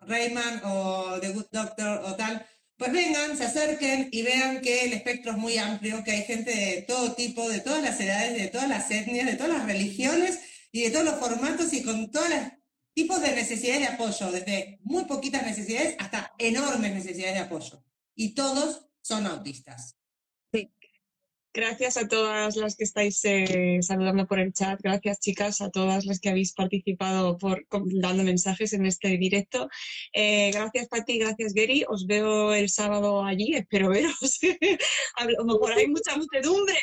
[0.09, 2.45] Rayman o The Good Doctor o tal,
[2.77, 6.55] pues vengan, se acerquen y vean que el espectro es muy amplio, que hay gente
[6.55, 10.39] de todo tipo, de todas las edades, de todas las etnias, de todas las religiones
[10.71, 12.39] y de todos los formatos y con todos los
[12.93, 17.83] tipos de necesidades de apoyo, desde muy poquitas necesidades hasta enormes necesidades de apoyo.
[18.15, 19.98] Y todos son autistas.
[21.51, 24.79] Gracias a todas las que estáis eh, saludando por el chat.
[24.83, 29.67] Gracias, chicas, a todas las que habéis participado por dando mensajes en este directo.
[30.13, 31.17] Eh, gracias, Pati.
[31.17, 31.85] Gracias, Gary.
[31.87, 33.55] Os veo el sábado allí.
[33.55, 34.39] Espero veros.
[35.15, 36.77] a lo mejor hay mucha muchedumbre.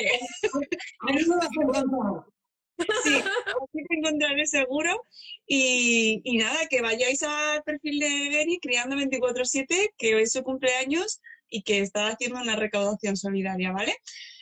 [3.03, 5.01] Sí, así te encontraré seguro.
[5.47, 10.43] Y, y, nada, que vayáis al perfil de Gary, Criando 24-7, que hoy es su
[10.43, 13.95] cumpleaños y que está haciendo una recaudación solidaria, ¿vale?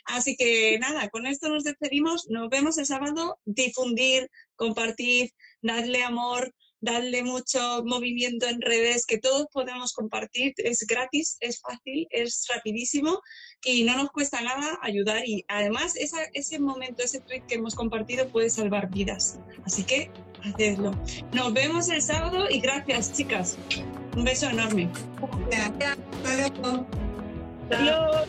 [0.06, 2.26] Así que nada, con esto nos despedimos.
[2.28, 3.38] Nos vemos el sábado.
[3.44, 5.30] Difundir, compartir,
[5.62, 10.54] darle amor, darle mucho movimiento en redes, que todos podemos compartir.
[10.58, 13.20] Es gratis, es fácil, es rapidísimo
[13.64, 15.26] y no nos cuesta nada ayudar.
[15.26, 19.38] Y además, ese momento, ese tweet que hemos compartido puede salvar vidas.
[19.64, 20.10] Así que
[20.44, 20.92] hacedlo.
[21.32, 23.58] Nos vemos el sábado y gracias, chicas.
[24.16, 24.88] Un beso enorme.
[27.70, 28.28] Adiós.